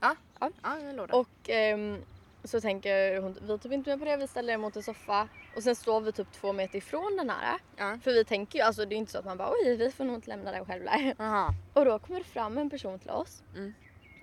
[0.00, 0.16] ja.
[0.40, 0.50] Ja.
[0.62, 1.14] ja en låda.
[1.16, 2.02] Och ehm,
[2.44, 4.82] så tänker hon, vi är typ inte med på det, vi ställer er mot en
[4.82, 5.28] soffa.
[5.56, 7.58] Och sen står vi typ två meter ifrån den här.
[7.76, 7.98] Ja.
[8.02, 10.04] För vi tänker ju, alltså det är inte så att man bara oj vi får
[10.04, 11.14] nog inte lämna den själv där.
[11.18, 11.54] Aha.
[11.74, 13.42] Och då kommer det fram en person till oss.
[13.54, 13.74] Mm.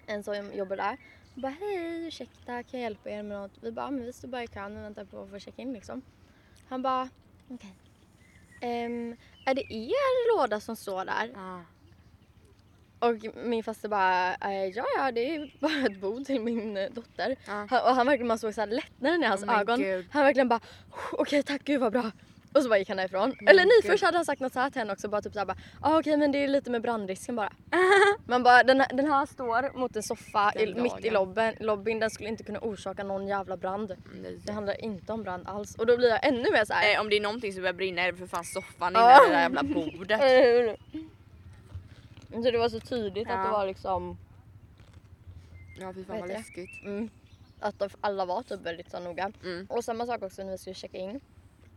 [0.06, 0.98] En som jobbar där.
[1.36, 3.52] Och bara hej ursäkta kan jag hjälpa er med något?
[3.62, 5.74] Vi bara men vi står bara i kön och väntar på att få checka in
[5.74, 6.02] liksom.
[6.70, 7.10] Han bara
[7.50, 7.76] okej.
[8.62, 11.32] Ehm, är det er låda som står där?
[11.34, 11.62] Ja.
[13.00, 16.90] Och min faster bara eh, ja ja det är bara ett bord till min eh,
[16.92, 17.36] dotter.
[17.48, 17.68] Ja.
[17.70, 19.80] Han, och han verkligen man såg så här lättnaden i hans Oh ögon.
[19.80, 20.06] gud.
[20.12, 20.60] Han verkligen bara
[21.12, 22.12] okej tack gud vad bra.
[22.54, 23.34] Och så bara gick han därifrån.
[23.40, 25.34] Men Eller nej först hade han sagt något så här till henne också bara typ
[25.34, 27.54] såhär bara ah, okej men det är lite med brandrisken bara.
[28.26, 31.56] Man bara den här, den här står mot en soffa i, mitt i lagen.
[31.60, 32.00] lobbyn.
[32.00, 33.96] Den skulle inte kunna orsaka någon jävla brand.
[34.22, 34.40] Nej.
[34.46, 35.76] Det handlar inte om brand alls.
[35.76, 36.82] Och då blir jag ännu mer såhär.
[36.82, 39.30] Nej, om det är någonting som börjar brinna är det för fan soffan innan det
[39.36, 40.22] där jävla bordet.
[42.32, 43.44] Så det var så tydligt att Ja.
[43.44, 44.18] det var liksom
[45.80, 46.70] Ja fy fan Vad läskigt.
[46.84, 47.10] mm,
[47.60, 49.32] att alla var typ väldigt så noga.
[49.44, 49.66] Mm.
[49.70, 51.20] Och samma sak också när vi skulle checka in.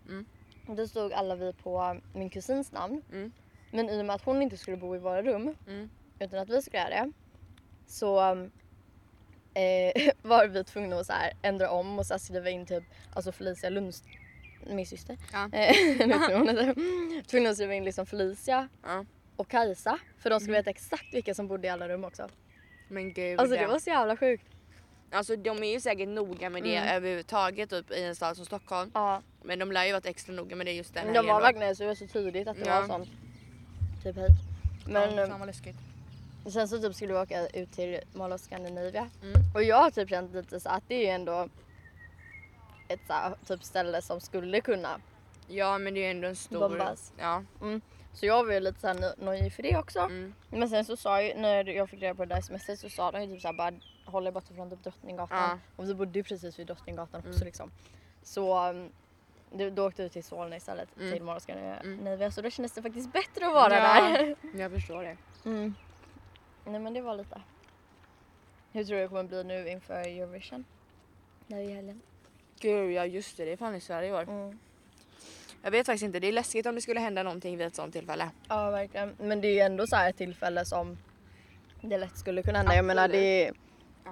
[0.09, 0.25] Mm.
[0.67, 3.03] Då stod alla vi på min kusins namn.
[3.13, 3.33] Mm.
[3.71, 5.91] Men i och med att hon inte skulle bo i våra rum Mm.
[6.19, 7.13] utan att vi skulle göra det
[7.87, 8.21] så
[9.55, 12.85] eh, var vi tvungna att så här ändra om och så här skriva in typ
[13.15, 14.05] alltså Felicia Lunds
[14.67, 15.19] min syster.
[15.33, 15.45] Ja.
[15.53, 15.75] Eh,
[16.07, 17.23] nu tror hon heter.
[17.29, 19.05] Tvungna att skriva in liksom Felicia Ja.
[19.43, 20.61] Och Kajsa för de skulle Mm.
[20.61, 22.29] veta exakt vilka som bodde i alla rum också.
[22.89, 23.41] Men gud.
[23.41, 24.47] Alltså det var så jävla sjukt.
[25.11, 26.97] Alltså de är ju säkert noga med det Mm.
[26.97, 28.91] överhuvudtaget typ i en stad som Stockholm.
[28.95, 29.23] Ja.
[29.43, 31.95] Men de lär ju varit extra noga med det just den De var verkligen så
[31.95, 32.81] så tydligt att det Ja.
[32.81, 33.09] var sånt.
[34.03, 34.31] Typ hit.
[34.87, 35.77] Men ja, eh, fan vad läskigt.
[36.53, 39.11] sen så typ skulle vi åka ut till Mall of Scandinavia.
[39.23, 39.35] Mm.
[39.55, 41.49] Och jag har typ känt lite så att det är ju ändå
[42.89, 45.01] ett så här, typ ställe som skulle kunna.
[45.49, 46.59] Ja men det är ju ändå en stor...
[46.69, 47.13] Bombas.
[47.19, 47.45] Ja.
[48.15, 49.99] Så jag var ju lite såhär no- nojig för det också.
[50.01, 50.35] Mm.
[50.51, 53.11] Men sen så sa ju, när jag fick reda på det där smset så sa
[53.11, 53.73] de ju typ såhär bara
[54.05, 55.39] håll er borta från typ Drottninggatan.
[55.39, 55.59] Ja.
[55.77, 57.47] Och vi bodde ju precis vid Drottninggatan också Mm.
[57.47, 57.71] liksom.
[58.23, 58.89] Så um,
[59.53, 61.13] det, då åkte vi till Solna istället Mm.
[61.13, 61.81] till Scandinavia.
[61.81, 62.31] Mm.
[62.33, 63.81] Så då kändes det faktiskt bättre att vara Ja.
[64.19, 64.37] där.
[64.61, 65.17] Jag förstår det.
[65.45, 65.75] Mm.
[66.65, 67.41] Nej men det var lite.
[68.73, 70.65] Hur tror du det kommer bli nu inför Eurovision?
[71.47, 72.01] Där i helgen.
[72.61, 74.23] Gud ja just det, det är fan i Sverige i år.
[74.23, 74.59] Mm.
[75.63, 77.93] Jag vet faktiskt inte, det är läskigt om det skulle hända någonting vid ett sånt
[77.93, 78.31] tillfälle.
[78.49, 79.17] Ja verkligen.
[79.19, 80.99] Men det är ju ändå så här ett tillfälle som
[81.81, 82.77] det lätt skulle kunna hända.
[82.77, 83.53] Jag menar det är...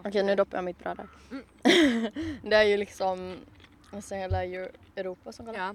[0.05, 1.09] Okej nu doppar jag mitt bröd här.
[1.31, 2.13] Mm.
[2.51, 3.37] det är ju liksom
[3.93, 5.59] nästan hela Euro- Europa som kollar.
[5.59, 5.75] Ja.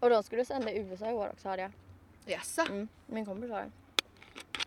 [0.00, 1.72] Och de skulle sända i USA i år också hörde jag.
[2.26, 2.62] Jaså?
[2.62, 2.88] Mm.
[3.06, 3.70] Min kompis sa det.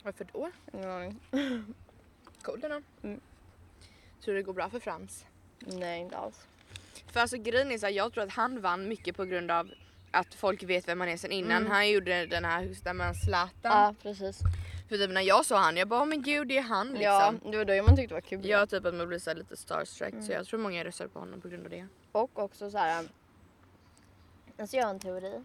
[0.03, 0.49] Varför då?
[0.73, 1.19] Ingen aning.
[2.41, 2.81] Coolt ändå.
[3.03, 3.19] Mm.
[4.23, 5.25] Tror du det går bra för Frans?
[5.59, 6.47] Nej inte alls.
[7.11, 9.71] För alltså grejen är så här, jag tror att han vann mycket på grund av
[10.11, 11.57] att folk vet vem han är sen innan.
[11.57, 11.71] Mm.
[11.71, 13.51] Han gjorde den här Husta med Zlatan.
[13.63, 14.39] Ja precis.
[14.89, 17.03] För typ när jag såg han, jag bara "Oh, men gud det är han liksom.
[17.03, 18.45] Ja det var då man tyckte det var kul.
[18.49, 20.25] Jag typ att man blir så lite starstruck Mm.
[20.25, 21.87] så jag tror många röstar på honom på grund av det.
[22.11, 23.05] Och också så här.
[24.59, 25.43] Alltså jag har en teori.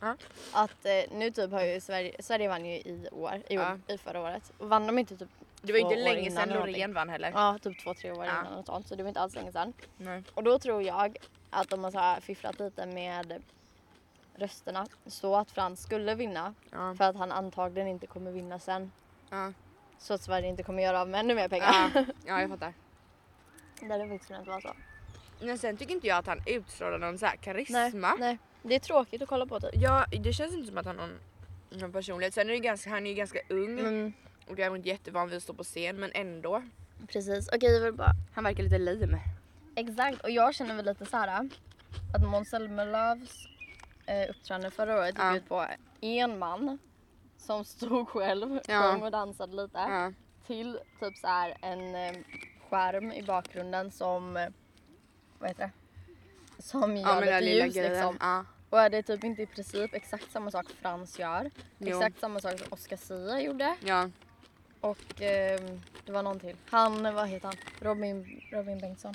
[0.00, 0.16] Ja.
[0.52, 3.94] Att eh, nu typ har ju Sverige, Sverige vann ju i år, i, år, Ja.
[3.94, 4.52] i förra året.
[4.58, 5.28] Och vann de inte typ
[5.62, 6.48] Det var två inte länge sedan?
[6.48, 7.30] Loreen vann heller.
[7.34, 8.40] Ja, typ två, tre år Ja.
[8.40, 8.88] innan och sånt.
[8.88, 9.72] Så det var inte alls länge sedan.
[9.96, 10.22] Nej.
[10.34, 11.16] Och då tror jag
[11.50, 13.42] att de har så här fifflat lite med
[14.34, 16.94] rösterna så att Frans skulle vinna Ja.
[16.94, 18.92] för att han antagligen inte kommer vinna sen.
[19.30, 19.52] Ja.
[19.98, 21.90] Så att Sverige inte kommer göra av med ännu mer pengar.
[21.94, 22.04] Ja.
[22.26, 22.74] ja jag fattar.
[23.80, 24.70] det hade faktiskt kunnat vara så.
[25.40, 28.14] Men sen tycker inte jag att han utstrålar någon så här Nej, karisma.
[28.18, 28.38] nej.
[28.62, 29.70] Det är tråkigt att kolla på typ.
[29.74, 31.18] Ja det känns inte som att han har någon,
[31.70, 32.34] någon personlighet.
[32.34, 34.12] Sen är det ganska, han är ju ganska ung Mm,
[34.48, 36.62] och jag är inte jättevan vid att stå på scen men ändå.
[37.08, 37.48] precis.
[37.52, 39.18] Okej, jag vill bara Han verkar lite lame.
[39.76, 41.48] Exakt, och jag känner väl lite så här
[42.14, 43.46] att Måns Zelmerlöws
[44.06, 45.36] eh, uppträdande förra året gick Ja.
[45.36, 45.66] ut på
[46.00, 46.78] en man
[47.36, 48.80] som stod själv, Ja.
[48.82, 50.12] sjöng och dansade lite Ja.
[50.46, 52.16] till typ så här en eh,
[52.70, 54.48] skärm i bakgrunden som, eh,
[55.38, 55.62] vad heter
[56.56, 56.62] det?
[56.62, 58.16] Som Ja gör den lite ljus liksom.
[58.20, 58.44] Ja.
[58.70, 61.50] Och är det typ inte i princip exakt samma sak Frans gör?
[61.78, 61.88] Jo.
[61.98, 63.76] Exakt samma sak som Oscar Sia gjorde.
[63.80, 64.10] Ja.
[64.82, 66.56] Och ehm, det var någon till.
[66.70, 67.56] Han, vad heter han?
[67.80, 69.14] Robin, Robin Bengtsson.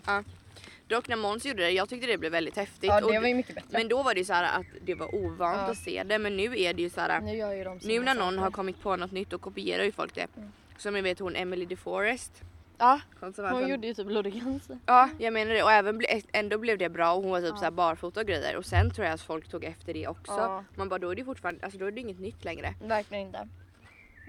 [0.87, 2.83] Dock när Måns gjorde det, jag tyckte det blev väldigt häftigt.
[2.89, 3.67] Ja, Och det var ju mycket bättre.
[3.71, 5.71] Men då var det ju så här att det var ovant Ja.
[5.71, 7.21] att se det men nu är det ju så här.
[7.21, 8.41] nu gör ju de Nu när någon saker.
[8.43, 10.27] har kommit på något nytt då kopierar ju folk det.
[10.37, 10.51] Mm.
[10.77, 12.31] Som jag vet hon Emily DeForest.
[12.77, 14.79] Ja, hon gjorde ju typ Ludvig Hansen.
[14.85, 17.49] Ja jag menar det och även ble, ändå blev det bra och hon var typ
[17.49, 17.57] Ja.
[17.57, 20.31] så här barfota och grejer och sen tror jag att folk tog efter det också.
[20.33, 20.63] Ja.
[20.75, 22.73] Man bara då är det fortfarande, alltså då är det inget nytt längre.
[22.83, 23.47] Verkligen inte.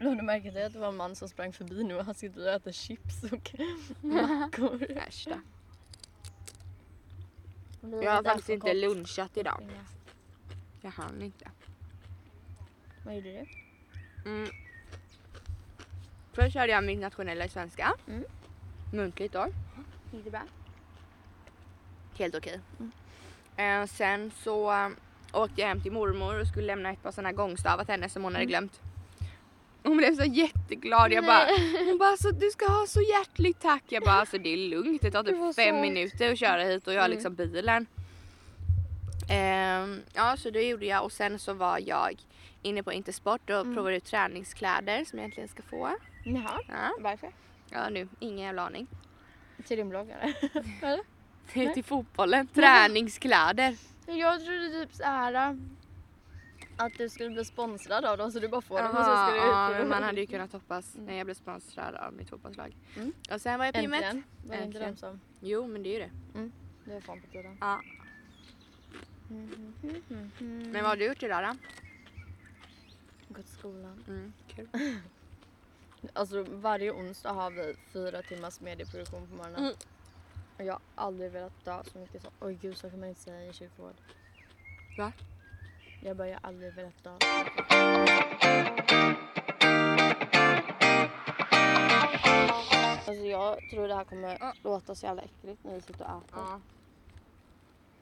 [0.00, 2.14] Lade du märke till att det var en man som sprang förbi nu och han
[2.14, 3.54] sitter och äter chips och
[4.04, 4.82] mackor.
[4.90, 5.28] Äsch
[7.80, 8.02] då.
[8.02, 9.62] Jag har faktiskt inte lunchat idag.
[10.80, 11.50] Jag hann inte.
[13.04, 13.46] Vad gjorde du?
[14.30, 14.50] Mm.
[16.32, 17.94] Först körde jag mitt nationella i svenska.
[18.08, 18.24] Mm.
[18.92, 19.46] Muntligt då.
[20.12, 20.42] Gick det bra?
[22.18, 22.60] Helt okej.
[22.78, 23.82] Mm.
[23.82, 24.88] Eh, sen så eh,
[25.32, 28.22] åkte jag hem till mormor och skulle lämna ett par sådana gångstavar till henne som
[28.24, 28.48] hon hade Mm.
[28.48, 28.80] glömt.
[29.88, 31.12] Hon blev så jätteglad.
[31.12, 31.46] Jag bara,
[31.86, 33.82] hon bara så du ska ha så hjärtligt tack.
[33.88, 35.02] Jag bara alltså det är lugnt.
[35.02, 37.16] Det tar typ fem så- minuter att köra hit och jag har Mm.
[37.16, 37.86] liksom bilen.
[39.30, 42.16] Ehm, ja så det gjorde jag och sen så var jag
[42.62, 43.74] inne på Intersport och Mm.
[43.74, 45.90] provade ut träningskläder som jag äntligen ska få.
[46.24, 47.30] Jaha, Ja, varför?
[47.70, 48.86] ja nu, ingen jävla aning.
[49.66, 50.32] Till din bloggare.
[50.82, 51.74] Eller?
[51.74, 52.46] Till fotbollen.
[52.46, 53.76] Träningskläder.
[54.06, 55.58] Jag trodde typ såhär
[56.78, 59.30] att du skulle bli sponsrad av dem så du bara får dem och så ska
[59.30, 61.06] du ja, man hade ju kunnat hoppas Mm.
[61.06, 62.76] när jag blev sponsrad av mitt fotbollslag.
[62.96, 63.12] Mm.
[63.30, 64.02] Och sen var jag på gymmet.
[64.02, 64.24] Äntligen.
[64.46, 65.20] Var det inte de som...
[65.40, 66.10] Jo men det är ju det.
[66.84, 67.56] Det var fan på tiden.
[67.60, 67.80] Ja.
[70.38, 71.56] Men vad har du gjort idag då?
[73.34, 74.04] Gått till skolan.
[74.08, 74.68] Mm, kul.
[76.12, 79.58] Alltså varje onsdag har vi fyra timmars medieproduktion på morgonen.
[79.64, 79.74] Mm.
[80.58, 82.30] Och jag har aldrig velat dö så mycket som...
[82.40, 83.94] Oj gud så kan man inte säga i kyrkogård.
[84.98, 85.12] Va?
[86.00, 87.18] Jag bara, jag har aldrig velat dö.
[93.06, 94.52] Alltså jag tror det här kommer Ja.
[94.62, 96.38] låta så jävla äckligt när vi sitter och äter.
[96.38, 96.60] Ja.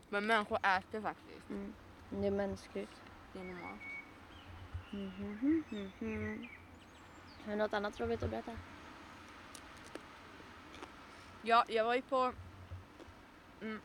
[0.08, 1.50] Men människor äter faktiskt.
[1.50, 1.74] Mm.
[2.10, 3.02] Det är mänskligt.
[3.32, 3.80] Det är normalt.
[4.90, 6.48] Mhm.
[7.44, 8.56] Har du något annat roligt att berätta?
[11.42, 12.32] Ja, jag var ju på
[13.60, 13.80] mm,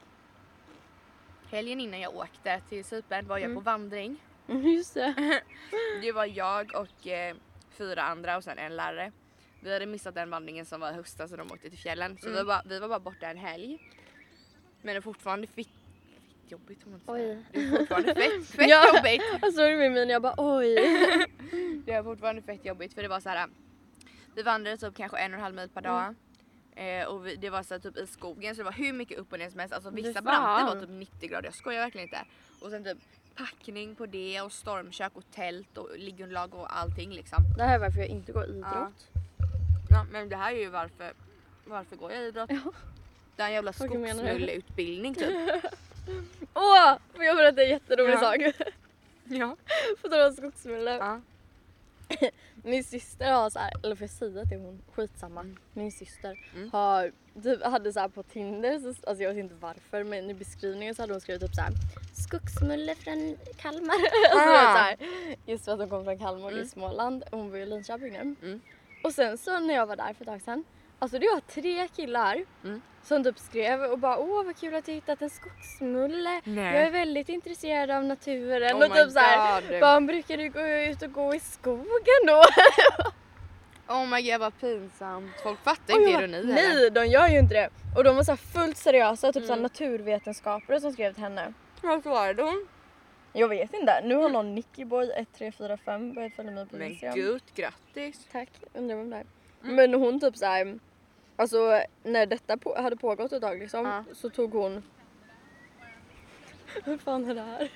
[1.51, 3.55] helgen innan jag åkte till Cypern var jag Mm.
[3.55, 4.17] på vandring.
[4.47, 5.41] Just det.
[6.01, 7.35] Det var jag och eh,
[7.69, 9.11] fyra andra och sen en lärare.
[9.63, 12.17] Vi hade missat den vandringen som var i höstas så de åkte till fjällen.
[12.17, 12.37] Så Mm.
[12.37, 13.79] vi, var bara, vi var bara borta en helg.
[14.81, 15.69] Men det fortfarande fitt,
[16.27, 17.01] fitt jobbigt om man.
[17.05, 17.43] Oj.
[17.51, 18.95] Det är fortfarande fett, fett Ja.
[18.97, 19.21] jobbigt.
[19.41, 20.75] Jag såg det med min jag bara oj.
[21.85, 23.47] Det är fortfarande fett jobbigt för det var så här.
[24.35, 26.15] Vi vandrade typ kanske en och en halv mil per dag.
[26.81, 29.17] Eh, och vi, det var så här, typ i skogen så det var hur mycket
[29.17, 29.73] upp och ner som helst.
[29.75, 32.25] Alltså vissa branter var typ 90 grader, jag skojar verkligen inte.
[32.61, 32.97] Och sen typ
[33.35, 37.43] packning på det och stormkök och tält och liggunderlag och allting liksom.
[37.57, 39.07] Det här är varför jag inte går idrott.
[39.89, 41.13] Ja men det här är ju varför,
[41.65, 42.49] varför går jag idrott?
[42.49, 42.71] Ja.
[43.35, 45.27] Det är en jävla skogsmulleutbildning typ.
[46.53, 46.97] Åh!
[47.15, 48.19] Får jag berätta en jätterolig Ja.
[48.19, 48.37] sak?
[49.23, 49.55] ja.
[50.01, 50.91] På tal om skogsmulle.
[50.97, 51.21] ja.
[52.63, 54.81] Min syster har så här, eller får jag säga till hon?
[54.95, 55.41] Skitsamma.
[55.41, 55.57] Mm.
[55.73, 56.69] Min syster Mm.
[56.71, 57.11] har,
[57.43, 60.95] typ, hade så här på Tinder, så, alltså jag vet inte varför men i beskrivningen
[60.95, 61.71] så hade hon skrivit typ så här
[62.13, 63.95] Skogsmulle från Kalmar.
[64.31, 64.73] alltså, Ah.
[64.73, 64.97] så här,
[65.45, 66.63] just för att hon kom från Kalmar Mm.
[66.63, 67.23] i Småland.
[67.31, 68.19] Hon bor i Linköping nu.
[68.19, 68.61] Mm.
[69.03, 70.63] Och sen så när jag var där för ett tag sedan.
[71.03, 72.81] Alltså det var tre killar Mm.
[73.03, 76.41] som typ skrev och bara åh vad kul att du hittat en skogsmulle.
[76.43, 76.75] Nej.
[76.75, 78.75] Jag är väldigt intresserad av naturen.
[78.77, 79.79] Oh och typ så här, God.
[79.81, 82.43] bara, brukar du gå ut och gå i skogen då?
[83.87, 85.31] Oh my god vad pinsamt.
[85.43, 86.43] Folk fattar inte bara, ironi.
[86.53, 87.69] Nej, de gör ju inte det.
[87.97, 89.61] Och de var så här fullt seriösa, typ så här Mm.
[89.63, 91.53] naturvetenskapare som skrev till henne.
[91.81, 92.67] Vad svarade hon?
[93.33, 94.01] Jag vet inte.
[94.03, 97.15] Nu har någon Nickyboy1345 börjat följa mig på Men Instagram.
[97.15, 98.27] gud grattis.
[98.31, 99.25] Tack, undrar vem det är.
[99.63, 99.75] Mm.
[99.75, 100.79] Men hon typ så här,
[101.41, 104.03] alltså när detta på, hade pågått ett tag liksom Ja.
[104.13, 104.83] så tog hon
[106.85, 107.69] Vad fan är det här?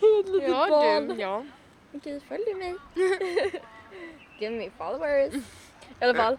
[0.00, 1.18] Det är ett litet barn.
[1.18, 1.44] ja.
[1.92, 2.74] Okej, följ mig.
[4.38, 5.34] Give me followers.
[6.00, 6.38] I alla fall.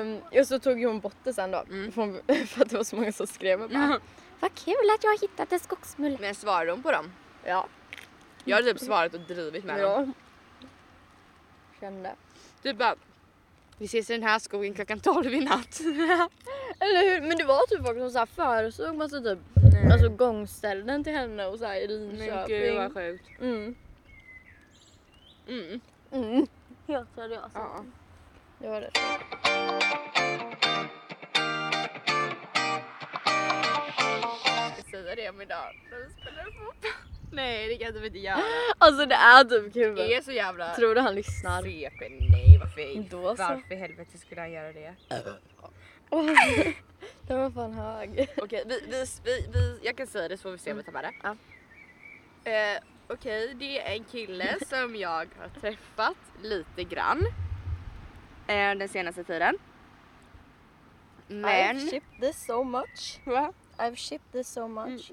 [0.00, 1.58] Um, och så tog hon bort det sen då.
[1.70, 1.92] Mm.
[2.46, 4.00] För, att det var så många som skrev och bara
[4.40, 6.18] Vad kul att jag har hittat en skogsmulle.
[6.20, 7.12] Men svarade hon på dem?
[7.44, 7.66] Ja.
[8.44, 10.14] Jag hade typ svarat och drivit med dem.
[10.60, 10.68] ja.
[11.80, 12.14] Kände.
[12.62, 12.94] Typ bara
[13.78, 15.80] vi ses i den här skogen klockan 12 i natt.
[16.80, 17.20] Eller hur?
[17.28, 19.38] Men det var typ folk som så här föreslog massa typ
[19.72, 19.92] Nej.
[19.92, 22.58] alltså gångställen till henne och så här i Men Linköping.
[22.58, 23.24] gud vad sjukt.
[23.40, 23.74] Mm.
[25.48, 25.80] Mm.
[26.12, 26.46] Mm.
[26.88, 27.50] Helt seriöst.
[27.54, 27.84] Ja.
[28.58, 28.90] Det var det.
[34.46, 37.11] Jag ska säga det om idag när vi spelar fotboll.
[37.32, 38.42] Nej det kan du inte göra.
[38.78, 39.96] Alltså det är typ kul.
[39.96, 41.62] Det är så jävla Tror du han lyssnar?
[41.62, 42.08] CP.
[42.08, 43.42] Nej varför, Då så.
[43.42, 44.94] varför i helvete skulle han göra det?
[47.26, 48.28] Den var fan hög.
[48.36, 50.82] Okej, vi, vi, vi, vi, jag kan säga det så får vi se om vi
[50.82, 51.12] tar med det.
[51.22, 51.36] Ja.
[52.50, 57.26] Eh, Okej, det är en kille som jag har träffat lite grann
[58.46, 59.58] eh, den senaste tiden.
[61.26, 61.44] Men...
[61.76, 63.20] I've shipped this so much.
[63.24, 63.52] Va?
[63.76, 65.10] I've shipped this so much.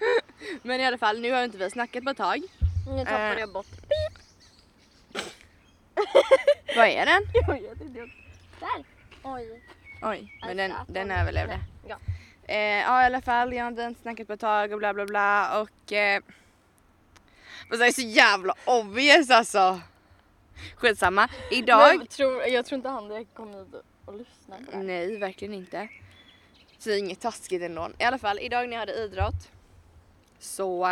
[0.62, 2.42] Men i alla fall, nu har inte vi snackat på ett tag.
[2.86, 3.38] Nu tappade Eh.
[3.40, 3.66] jag bort.
[6.76, 7.22] Vad är den?
[7.34, 8.00] Jag vet inte.
[8.60, 8.84] Där!
[9.22, 9.62] Oj.
[10.02, 11.60] Oj, men Aj, den, den överlevde.
[11.88, 11.96] Ja.
[12.48, 15.06] Eh, ja i alla fall, jag har inte snackat på ett tag och bla bla
[15.06, 15.92] bla och...
[15.92, 16.22] Eh,
[17.68, 19.80] fast det är så jävla obvious alltså.
[20.76, 21.28] Skitsamma.
[21.50, 21.96] Idag...
[21.98, 24.82] Men tror, jag tror inte han direkt kommer hit och lyssnar på det här.
[24.84, 25.88] Nej, verkligen inte.
[26.78, 27.90] Så inget taskigt ändå.
[27.98, 29.48] I alla fall, idag när jag hade idrott
[30.38, 30.86] så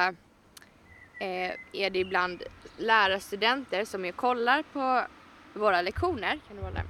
[1.20, 2.42] eh, är det ibland
[2.76, 5.02] lärarstudenter som jag kollar på
[5.58, 6.40] våra lektioner.
[6.48, 6.86] Kan du hålla den?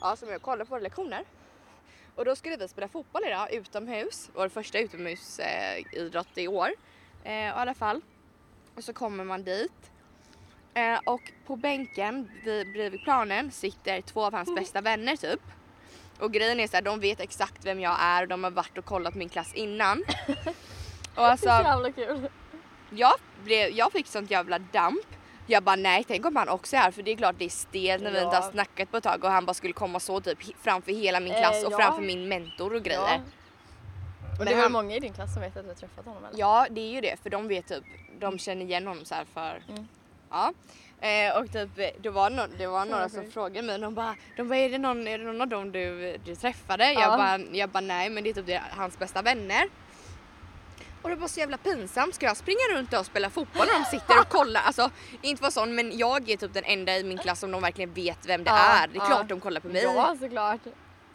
[0.00, 1.24] Ja, som jag kollar på våra lektioner.
[2.14, 4.30] Och då skulle vi spela fotboll idag utomhus.
[4.34, 6.70] Vår första utomhusidrott eh, i år.
[7.24, 8.00] Eh, I alla fall.
[8.76, 9.90] Och så kommer man dit.
[10.74, 15.40] Eh, och på bänken vid, bredvid planen sitter två av hans bästa vänner typ.
[16.22, 18.78] Och grejen är så här, de vet exakt vem jag är och de har varit
[18.78, 20.04] och kollat min klass innan.
[21.14, 22.28] Och alltså, Det är så jävla kul.
[22.90, 23.12] jag,
[23.44, 25.06] blev, jag fick sånt jävla damp.
[25.46, 27.48] Jag bara nej, tänk om han också är här för det är klart det är
[27.48, 28.24] stelt när vi Ja.
[28.24, 31.20] inte har snackat på ett tag och han bara skulle komma så typ framför hela
[31.20, 31.76] min Eh, klass och ja.
[31.76, 33.00] framför min mentor och grejer.
[33.00, 33.20] Ja.
[34.38, 36.24] Och det var han- många i din klass som vet att du har träffat honom
[36.24, 36.38] eller?
[36.38, 37.84] Ja, det är ju det för de vet typ,
[38.18, 39.88] de känner igen honom så här för Mm.
[40.30, 40.52] Ja.
[41.02, 41.70] Eh, och typ
[42.02, 44.78] det var, no det var några som frågade mig, de bara, de bara är, det
[44.78, 46.92] någon, är det någon av dem du, du träffade?
[46.92, 47.00] Ja.
[47.00, 49.64] Jag, bara, jag bara nej men det är typ det, hans bästa vänner.
[51.02, 53.84] Och det var så jävla pinsamt, ska jag springa runt och spela fotboll när de
[53.84, 54.60] sitter och kollar?
[54.60, 54.90] Alltså
[55.22, 57.92] inte vara sån men jag är typ den enda i min klass som de verkligen
[57.94, 58.86] vet vem det Ja, är.
[58.88, 59.06] Det är ja.
[59.06, 59.82] klart de kollar på mig.
[59.82, 60.60] Ja såklart.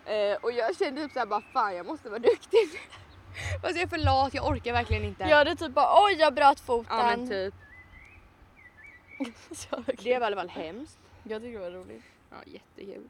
[0.05, 2.59] Eh, och jag kände typ såhär bara fan jag måste vara duktig.
[3.61, 5.23] Fast jag är för lat, jag orkar verkligen inte.
[5.23, 6.97] Jag hade typ bara oj jag bröt foten.
[6.97, 7.53] ja men typ.
[9.85, 9.95] Kul.
[10.03, 10.97] Det var i alla fall hemskt.
[11.23, 12.03] Jag tycker det var roligt.
[12.29, 13.09] Ja jättekul.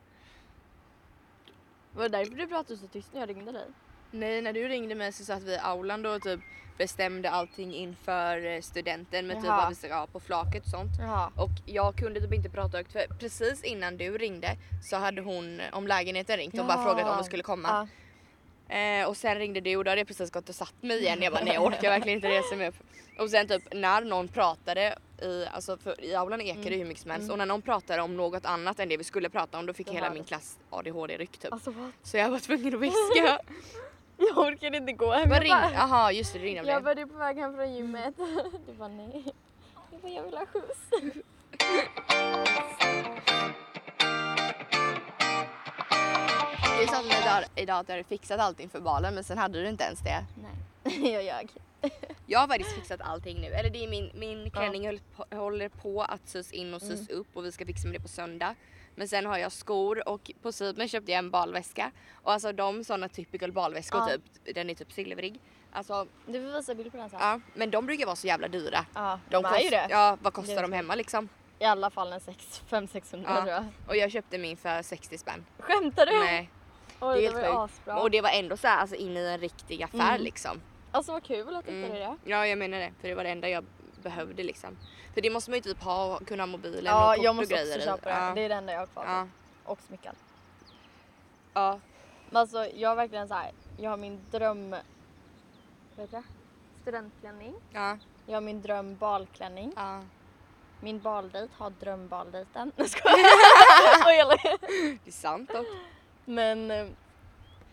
[1.92, 3.66] Var det därför du pratade så tyst när jag ringde dig?
[4.12, 6.40] Nej, när du ringde mig så satt vi i aulan då och typ
[6.78, 9.58] bestämde allting inför eh, studenten med typ Jaha.
[9.62, 10.92] vad vi ska ha på flaket och sånt.
[11.00, 11.32] Jaha.
[11.36, 14.58] Och jag kunde typ inte prata högt för precis innan du ringde
[14.90, 16.84] så hade hon om lägenheten ringt och bara Ja.
[16.84, 17.68] frågat om vi skulle komma.
[17.70, 17.88] Ja.
[18.70, 21.22] Eh, och sen ringde du och då hade jag precis gått och satt mig igen.
[21.22, 22.76] Jag bara nej jag orkar verkligen inte resa mig upp.
[23.20, 26.80] Och sen typ när någon pratade i, alltså för i aulan ekar det Mm.
[26.80, 27.32] hur mycket som helst Mm.
[27.32, 29.88] och när någon pratade om något annat än det vi skulle prata om då fick
[29.88, 31.54] Då hela min klass ADHD-ryck typ.
[31.54, 31.74] Alltså?
[32.04, 33.40] Så jag var tvungen att viska.
[34.18, 35.32] Jag orkade inte gå hem.
[35.32, 35.52] Jag ring?
[35.74, 36.96] Jaha just det, ringde Jag det.
[36.96, 38.16] var på väg hem från gymmet.
[38.68, 39.24] Du bara nej.
[39.92, 40.80] Jag bara jag vill ha skjuts.
[46.78, 49.62] Det är som idag, idag att du hade fixat allting för balen men sen hade
[49.62, 50.26] du inte ens det.
[50.84, 51.50] Nej, jag ljög.
[52.26, 53.48] Jag har faktiskt fixat allting nu.
[53.48, 57.28] Eller det är min, min klänning på, håller på att sys in och sys upp
[57.34, 58.56] och vi ska fixa med det på söndag.
[58.96, 61.92] Men sen har jag skor och på Sypen köpte jag en balväska.
[62.14, 64.08] Och alltså de sådana typical balväskor Ja.
[64.08, 65.40] typ, den är typ silvrig.
[65.72, 67.20] Alltså Du får visa bild på den sen.
[67.22, 68.86] ja, men de brukar vara så jävla dyra.
[68.96, 69.88] Ja, De, de är ju det.
[69.90, 71.30] Ja, vad Det kostar är de hemma liksom?
[71.60, 73.36] I alla fall en 500-600 Ja.
[73.36, 73.66] tror jag.
[73.88, 75.46] Och jag köpte min för 60 spänn.
[75.60, 76.20] Skämtar du?
[76.20, 76.50] Nej,
[77.00, 77.80] Oj, det är det helt var ju sjukt.
[77.80, 78.00] asbra.
[78.02, 80.22] Och det var ändå så här, alltså inne i en riktig affär Mm.
[80.22, 80.62] liksom.
[80.92, 81.84] Alltså vad kul att du Mm.
[81.84, 82.16] hittade det.
[82.32, 83.66] Ja jag menar det, för det var det enda jag
[84.04, 84.78] behövde liksom.
[85.14, 87.36] För det måste man ju typ ha, kunna ha mobilen Ja, och kort jag och
[87.36, 87.84] måste grejer också i.
[87.84, 88.16] köpa det.
[88.16, 88.32] Ja.
[88.36, 89.06] Det är det enda jag har kvar.
[89.08, 89.28] Ja.
[89.64, 90.16] Och smycken.
[91.54, 91.80] ja.
[92.30, 93.52] Men alltså jag har verkligen så här.
[93.78, 94.70] jag har min dröm...
[95.96, 96.24] Vad heter det?
[96.82, 97.54] Studentklänning.
[97.74, 97.98] Ja.
[98.26, 99.74] Jag har min dröm balklänning.
[99.76, 100.02] ja.
[100.82, 102.72] Min baldejt har drömbaldejten.
[102.78, 104.26] Jag skojar.
[104.34, 104.40] Och
[105.04, 105.66] Det är sant dock.
[106.30, 106.72] Men...
[106.72, 106.88] eh,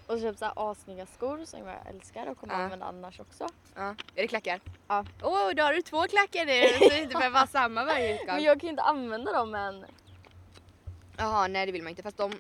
[0.07, 2.61] Och så köpt så här assnygga skor som jag älskar och kommer Ja.
[2.61, 3.47] använda annars också.
[3.75, 3.83] Ja.
[4.15, 4.61] Är det klackar?
[4.89, 5.05] Ja.
[5.23, 8.37] Åh, då har du två klackar nu så det inte behöver vara samma varje Men
[8.37, 8.45] gång.
[8.45, 9.85] jag kan ju inte använda dem än.
[11.17, 12.03] Jaha, nej det vill man inte.
[12.03, 12.33] Fast de...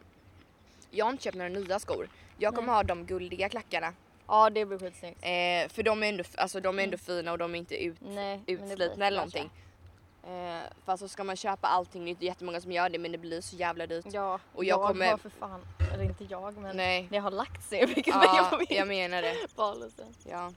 [0.90, 2.08] Jag har inte köpt några nya skor.
[2.38, 2.74] Jag kommer Nej.
[2.76, 3.92] ha de guldiga klackarna.
[4.26, 5.18] Ja det blir skitsnyggt.
[5.22, 7.96] Eh, för de är, ändå, alltså, de är ändå fina och de är inte ut,
[8.00, 9.50] Nej, men utslitna eller någonting.
[10.26, 13.12] Eh, fast så ska man köpa allting nytt, det är jättemånga som gör det men
[13.12, 14.04] det blir så jävla dyrt.
[14.12, 15.60] Ja, Och jag jag kommer- har för fan,
[15.94, 17.06] eller inte jag men Nej.
[17.10, 19.36] det har lagt sig mycket Ja, på min jag menar det.
[20.30, 20.52] Ja.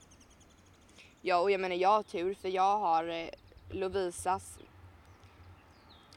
[1.20, 3.28] Ja och jag menar jag har tur för jag har eh,
[3.70, 4.58] Lovisas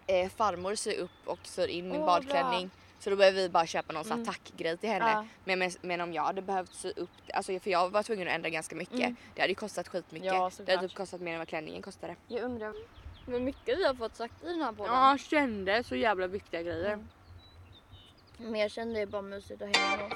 [0.07, 3.65] eh, farmor syr upp och syr in min Åh, badklänning Så då behöver vi bara
[3.67, 4.25] köpa någon Mm.
[4.25, 5.11] tackgrej till henne.
[5.11, 5.25] Ja.
[5.45, 8.33] Men, men, men om jag hade behövt sy upp alltså för jag var tvungen att
[8.33, 8.95] ändra ganska mycket.
[8.99, 9.15] Mm.
[9.35, 10.27] Det hade ju kostat skitmycket.
[10.27, 12.15] Ja, det hade typ kostat mer än vad klänningen kostade.
[12.27, 12.73] Jag undrar.
[13.25, 14.93] Men mycket vi har fått sagt i den här podden.
[14.93, 16.93] Ja, kände så jävla viktiga grejer.
[16.93, 17.07] Mm.
[18.37, 20.13] Men jag kände det bara mysigt att hänga med oss.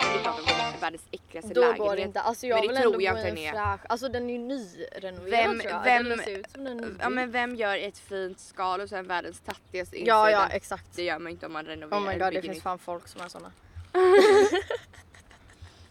[0.00, 2.20] Det är klart att det är världens äckligaste Då går det inte.
[2.20, 3.76] Alltså jag Men det vill tror ändå jag bo i inte en den är.
[3.76, 3.80] fräsch.
[3.88, 5.84] Alltså den är ju nyrenoverad Vem- tror jag.
[5.84, 7.10] vem- den ser ut som den är Ja nybyggd.
[7.10, 10.16] men vem gör ett fint skal och sen världens tattigaste insida?
[10.16, 10.96] ja, ja exakt.
[10.96, 12.00] Det gör man inte om man renoverar.
[12.02, 12.62] Oh my god det bygger finns nytt.
[12.62, 13.52] fan folk som är såna.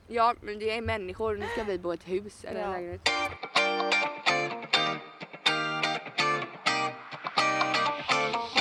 [0.08, 2.72] Ja men det är människor, nu ska vi bo i ett hus eller en Ja.
[2.78, 3.10] lägenhet.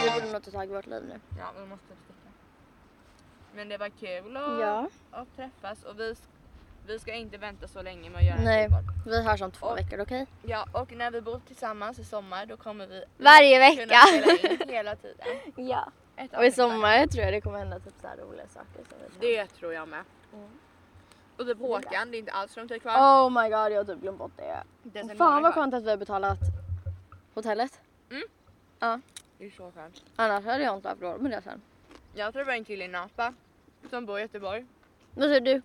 [0.04, 1.20] Vi borde nog ta tag i vårt liv nu.
[1.38, 2.28] Ja vi måste sticka.
[3.54, 4.88] Men det var kul att, Ja.
[5.10, 6.14] att träffas och vi,
[6.86, 8.64] vi ska inte vänta så länge med att göra Nej.
[8.64, 8.70] en.
[9.06, 10.26] Vi hörs om två Och- veckor okej?
[10.42, 13.98] Ja och när vi bor tillsammans i sommar då kommer vi Varje vecka!
[14.72, 15.26] hela tiden.
[15.68, 15.90] ja.
[16.36, 18.84] Och i sommar tror jag det kommer hända typ så roliga saker.
[18.88, 20.04] Som vi Det tror jag med.
[20.32, 20.48] Mm.
[21.42, 22.92] Och typ Håkan, det är inte alls lång tid kvar.
[22.92, 25.14] Oh my god jag har typ glömt bort det.
[25.18, 26.38] Fan vad skönt att vi har betalat
[27.34, 27.80] hotellet.
[28.10, 28.22] Mm.
[28.78, 29.00] Ja.
[29.38, 30.02] Det är så skönt.
[30.16, 31.60] Annars hade jag inte haft råd med det sen.
[32.14, 33.34] Jag träffade en kille i Napa
[33.90, 34.66] som bor i Göteborg.
[35.14, 35.62] Vad säger du?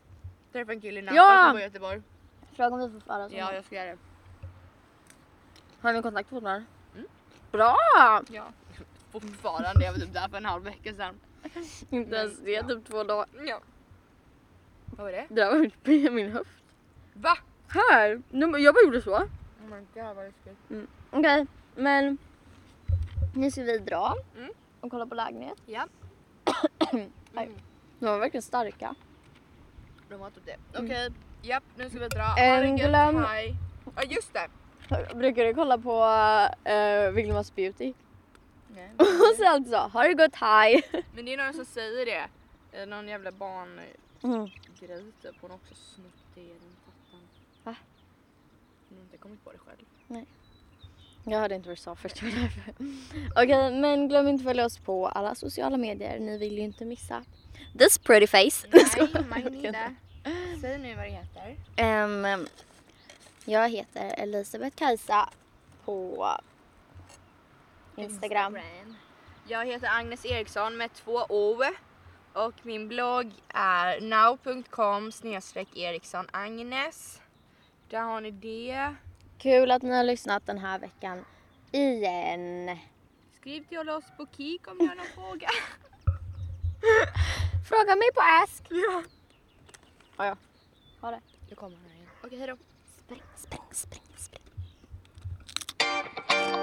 [0.52, 1.44] Träffade en kille i Napa Ja!
[1.46, 2.02] som bor i Göteborg.
[2.56, 3.98] Fråga om vi får föra Ja, jag ska göra det.
[5.82, 6.66] Har ni kontakt fortfarande?
[6.96, 7.08] Mm.
[7.52, 7.78] Bra!
[8.30, 8.46] Ja.
[9.12, 11.20] Fortfarande, jag var typ där för en halv vecka sedan.
[11.90, 13.28] Inte ens det, typ två dagar.
[13.46, 13.62] Ja.
[14.98, 15.26] Vad var det?
[15.30, 16.64] Det där var min höft.
[17.14, 17.38] Va?
[17.68, 18.22] Här!
[18.32, 19.16] Jag bara gjorde så.
[19.16, 19.24] Oh
[19.70, 20.90] my god vad läskigt.
[21.12, 21.46] Okej,
[21.76, 22.18] men
[23.36, 24.50] nu ska vi dra Mm.
[24.82, 25.58] och kolla på lägenhet.
[25.66, 25.88] Ja.
[27.36, 27.50] Aj.
[28.00, 28.96] De var verkligen starka.
[30.10, 30.80] De var typ det.
[30.80, 31.10] Okej,
[31.42, 32.36] japp nu ska vi dra.
[32.38, 32.78] Mm.
[32.78, 33.26] Gött, glöm-.
[33.96, 34.48] Ja just det.
[35.16, 35.96] Brukar du kolla på
[36.70, 37.94] uh, Vilhelmas beauty?
[38.68, 38.92] Nej.
[38.98, 40.84] Och sen så, har det gått hej?
[41.16, 42.28] Men det är någon som säger det.
[42.78, 44.50] Är någon jävla barngrej Mm.
[45.22, 45.36] typ.
[45.42, 47.20] Hon har också snott det den fattan.
[47.64, 47.76] Va?
[48.90, 50.26] Hon har inte kommit på det själv.
[51.24, 52.24] Jag hörde inte vad du sa först.
[53.36, 56.20] Okej, men glöm inte att följa oss på alla sociala medier.
[56.20, 57.24] Ni vill ju inte missa
[57.80, 58.68] this pretty face.
[58.72, 59.96] Nej, Magnida.
[60.62, 61.58] Säg nu vad det heter.
[61.76, 62.48] Ehm,
[63.46, 65.30] jag heter Elisabeth Kajsa
[65.86, 66.28] på
[67.96, 68.58] Instagram.
[69.48, 71.64] Jag heter Agnes Eriksson med två O.
[72.46, 75.12] Och min blogg är now.com
[75.76, 77.22] Eriksson Agnes.
[77.90, 78.96] Där har ni det.
[79.38, 81.26] Kul att ni har lyssnat den här veckan
[81.72, 82.78] igen.
[83.40, 85.48] Skriv till oss på Kik om ni har någon fråga.
[87.70, 88.64] Fråga mig på Ask.
[88.70, 89.04] Ja.
[90.18, 90.36] Ja, ja.
[91.02, 91.22] Ha det.
[91.50, 92.08] Nu kommer han igen.
[92.24, 92.58] Okej, hejdå.
[93.06, 94.44] Spring, spring, spring, spring.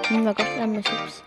[0.09, 1.23] Mm, vad gott det med chips.